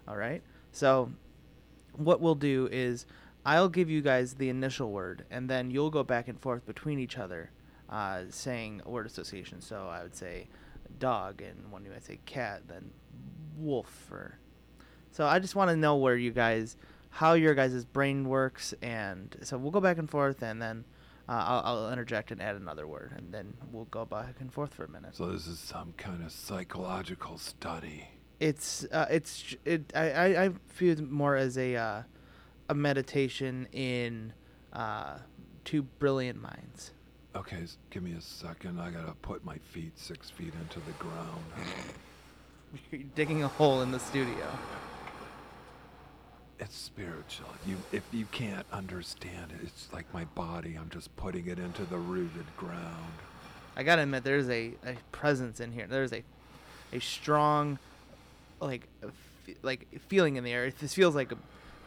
[0.07, 0.41] All right?
[0.71, 1.11] So
[1.93, 3.05] what we'll do is
[3.45, 6.99] I'll give you guys the initial word and then you'll go back and forth between
[6.99, 7.51] each other
[7.89, 9.61] uh, saying word association.
[9.61, 10.47] So I would say
[10.99, 12.91] dog and when you might say cat then
[13.57, 14.37] wolf or
[15.11, 16.77] so I just want to know where you guys
[17.09, 20.85] how your guys' brain works and so we'll go back and forth and then
[21.29, 24.73] uh, I'll, I'll interject and add another word, and then we'll go back and forth
[24.73, 25.15] for a minute.
[25.15, 28.07] So this is some kind of psychological study.
[28.39, 32.03] It's uh, it's it I, I, I view it more as a uh,
[32.69, 34.33] a meditation in
[34.71, 35.17] uh,
[35.65, 36.91] two brilliant minds.
[37.37, 38.81] Okay, give me a second.
[38.81, 41.43] I gotta put my feet six feet into the ground.
[42.91, 44.47] You're digging a hole in the studio.
[46.59, 47.49] It's spiritual.
[47.67, 50.75] You, if you can't understand it, it's like my body.
[50.75, 53.13] I'm just putting it into the rooted ground.
[53.75, 55.85] I gotta admit, there's a, a presence in here.
[55.85, 56.23] There's a
[56.91, 57.77] a strong
[58.59, 58.87] like
[59.45, 60.71] fe- like feeling in the air.
[60.71, 61.37] This feels like a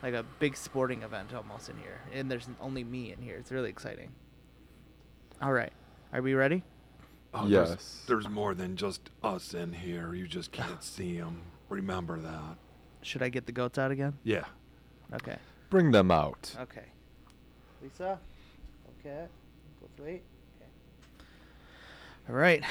[0.00, 3.34] like a big sporting event almost in here, and there's only me in here.
[3.34, 4.12] It's really exciting.
[5.40, 5.72] All right,
[6.12, 6.62] are we ready?
[7.32, 8.04] Oh, there's- Yes.
[8.06, 10.14] There's, more than just us in here.
[10.14, 11.42] You just can't see them.
[11.68, 12.56] Remember that.
[13.02, 14.18] Should I get the goats out again?
[14.24, 14.44] Yeah.
[15.14, 15.36] Okay.
[15.70, 16.54] Bring them out.
[16.60, 16.84] Okay.
[17.82, 18.18] Lisa?
[19.00, 19.26] Okay.
[19.80, 20.22] Both wait.
[20.56, 20.70] Okay.
[22.28, 22.62] All right.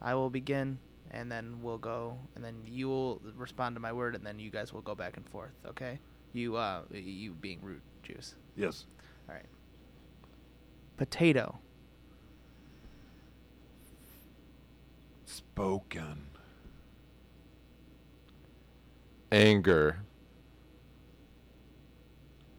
[0.00, 0.78] I will begin,
[1.10, 4.50] and then we'll go, and then you will respond to my word, and then you
[4.50, 5.52] guys will go back and forth.
[5.66, 5.98] Okay?
[6.32, 8.36] You, uh, you being root juice.
[8.56, 8.86] Yes.
[9.28, 9.44] All right.
[10.96, 11.58] Potato.
[15.24, 16.26] Spoken.
[19.32, 19.98] Anger.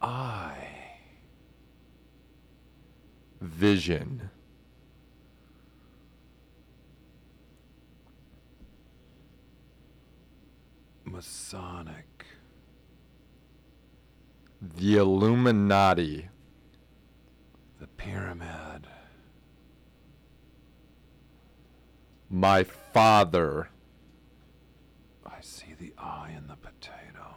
[0.02, 0.56] I.
[3.40, 4.30] Vision.
[11.04, 12.26] Masonic.
[14.60, 16.28] The Illuminati.
[18.06, 18.86] The pyramid.
[22.30, 23.70] My father.
[25.24, 27.34] I see the eye in the potato.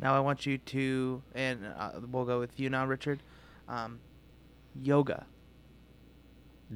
[0.00, 3.22] Now I want you to, and uh, we'll go with you now, Richard.
[3.68, 4.00] Um,
[4.74, 5.26] yoga.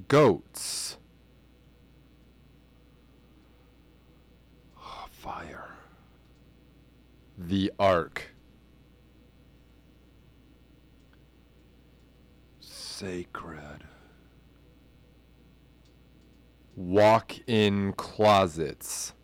[0.09, 0.97] Goats.
[4.79, 5.71] Oh, fire.
[7.37, 8.30] The Ark.
[13.01, 13.83] Sacred.
[16.77, 19.15] Walk in closets.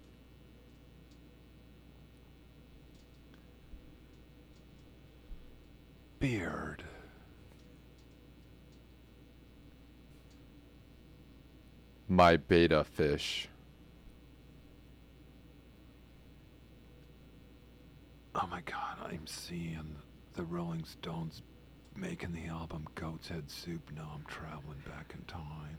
[6.18, 6.84] Beard.
[12.08, 13.50] My betta fish.
[18.34, 19.96] Oh my god, I'm seeing
[20.32, 21.42] the Rolling Stones
[21.96, 23.80] making the album Goat's Head Soup.
[23.94, 25.78] Now I'm traveling back in time.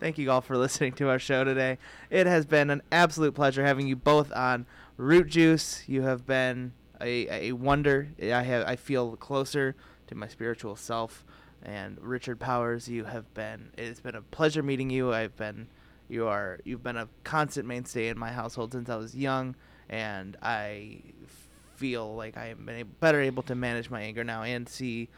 [0.00, 1.78] Thank you all for listening to our show today.
[2.10, 5.84] It has been an absolute pleasure having you both on Root Juice.
[5.86, 8.08] You have been a, a wonder.
[8.20, 9.76] I have I feel closer
[10.08, 11.24] to my spiritual self.
[11.62, 13.70] And Richard Powers, you have been.
[13.78, 15.12] It's been a pleasure meeting you.
[15.12, 15.68] I've been.
[16.08, 16.58] You are.
[16.64, 19.54] You've been a constant mainstay in my household since I was young,
[19.88, 21.02] and I
[21.82, 25.08] feel like I am been better able to manage my anger now and see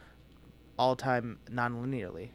[0.78, 2.30] all time non-linearly.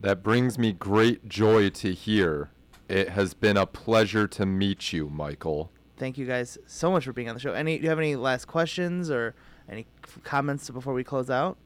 [0.00, 2.50] That brings me great joy to hear.
[2.88, 5.72] It has been a pleasure to meet you, Michael.
[5.96, 7.54] thank you guys so much for being on the show.
[7.54, 9.34] Any, do you have any last questions or
[9.68, 9.88] any
[10.22, 11.58] comments before we close out?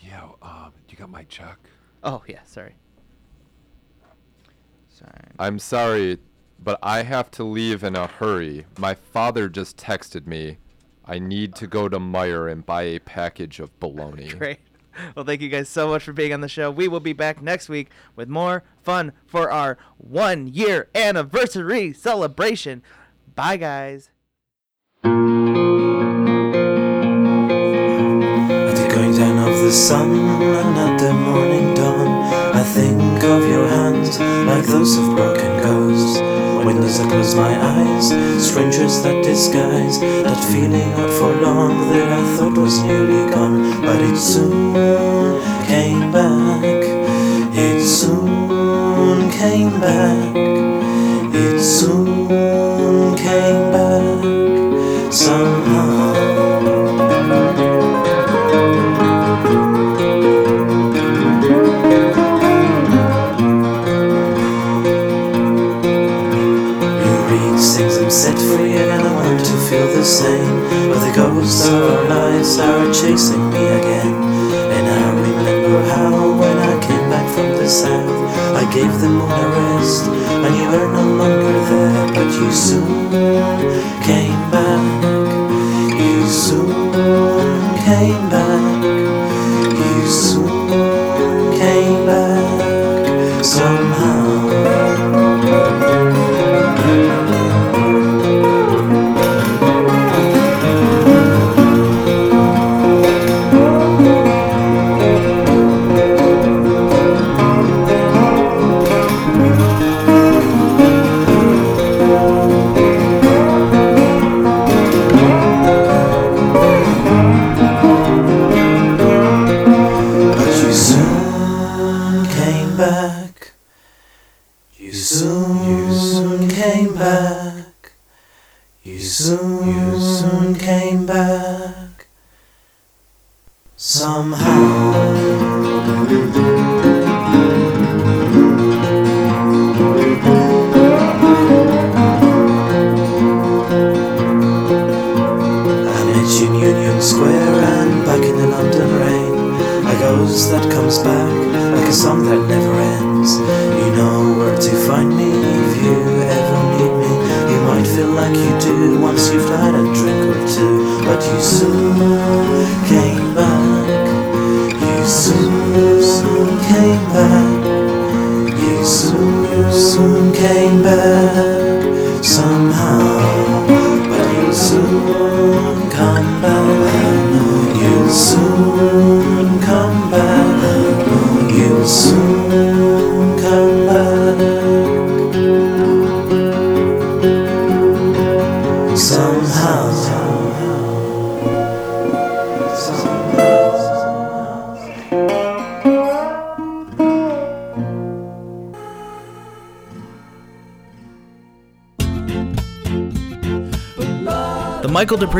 [0.00, 1.58] Yeah, um, you got my check?
[2.02, 2.76] Oh yeah, sorry.
[4.88, 5.10] Sorry.
[5.38, 6.16] I'm sorry,
[6.58, 8.66] but I have to leave in a hurry.
[8.78, 10.58] My father just texted me.
[11.04, 14.28] I need to go to Meijer and buy a package of bologna.
[14.38, 14.58] Great.
[15.14, 16.70] Well, thank you guys so much for being on the show.
[16.70, 22.82] We will be back next week with more fun for our one year anniversary celebration.
[23.34, 24.10] Bye, guys.
[25.04, 25.10] At
[28.74, 32.08] the going down of the sun and at the morning dawn,
[32.56, 35.55] I think of your hands like those of broken ghosts.
[35.55, 35.55] When
[36.86, 38.06] as I close my eyes,
[38.38, 44.00] strangers that disguise that feeling out for long that I thought was nearly gone, but
[44.00, 44.72] it soon
[45.66, 46.62] came back.
[47.66, 50.36] It soon came back.
[51.34, 55.85] It soon came back somehow.
[71.46, 74.14] Our lives are chasing me again?
[74.74, 78.10] And I remember how when I came back from the south
[78.56, 80.08] I gave the moon a rest.
[80.42, 83.95] And you were no longer there But you soon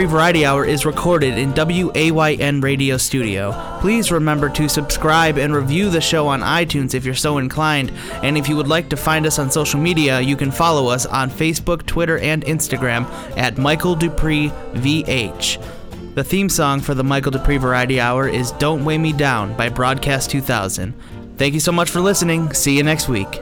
[0.04, 3.78] Variety Hour is recorded in WAYN Radio Studio.
[3.80, 7.90] Please remember to subscribe and review the show on iTunes if you're so inclined.
[8.22, 11.06] And if you would like to find us on social media, you can follow us
[11.06, 16.14] on Facebook, Twitter, and Instagram at Michael Duprey VH.
[16.14, 19.68] The theme song for the Michael Duprey Variety Hour is Don't Weigh Me Down by
[19.68, 20.92] Broadcast 2000.
[21.36, 22.52] Thank you so much for listening.
[22.52, 23.40] See you next week.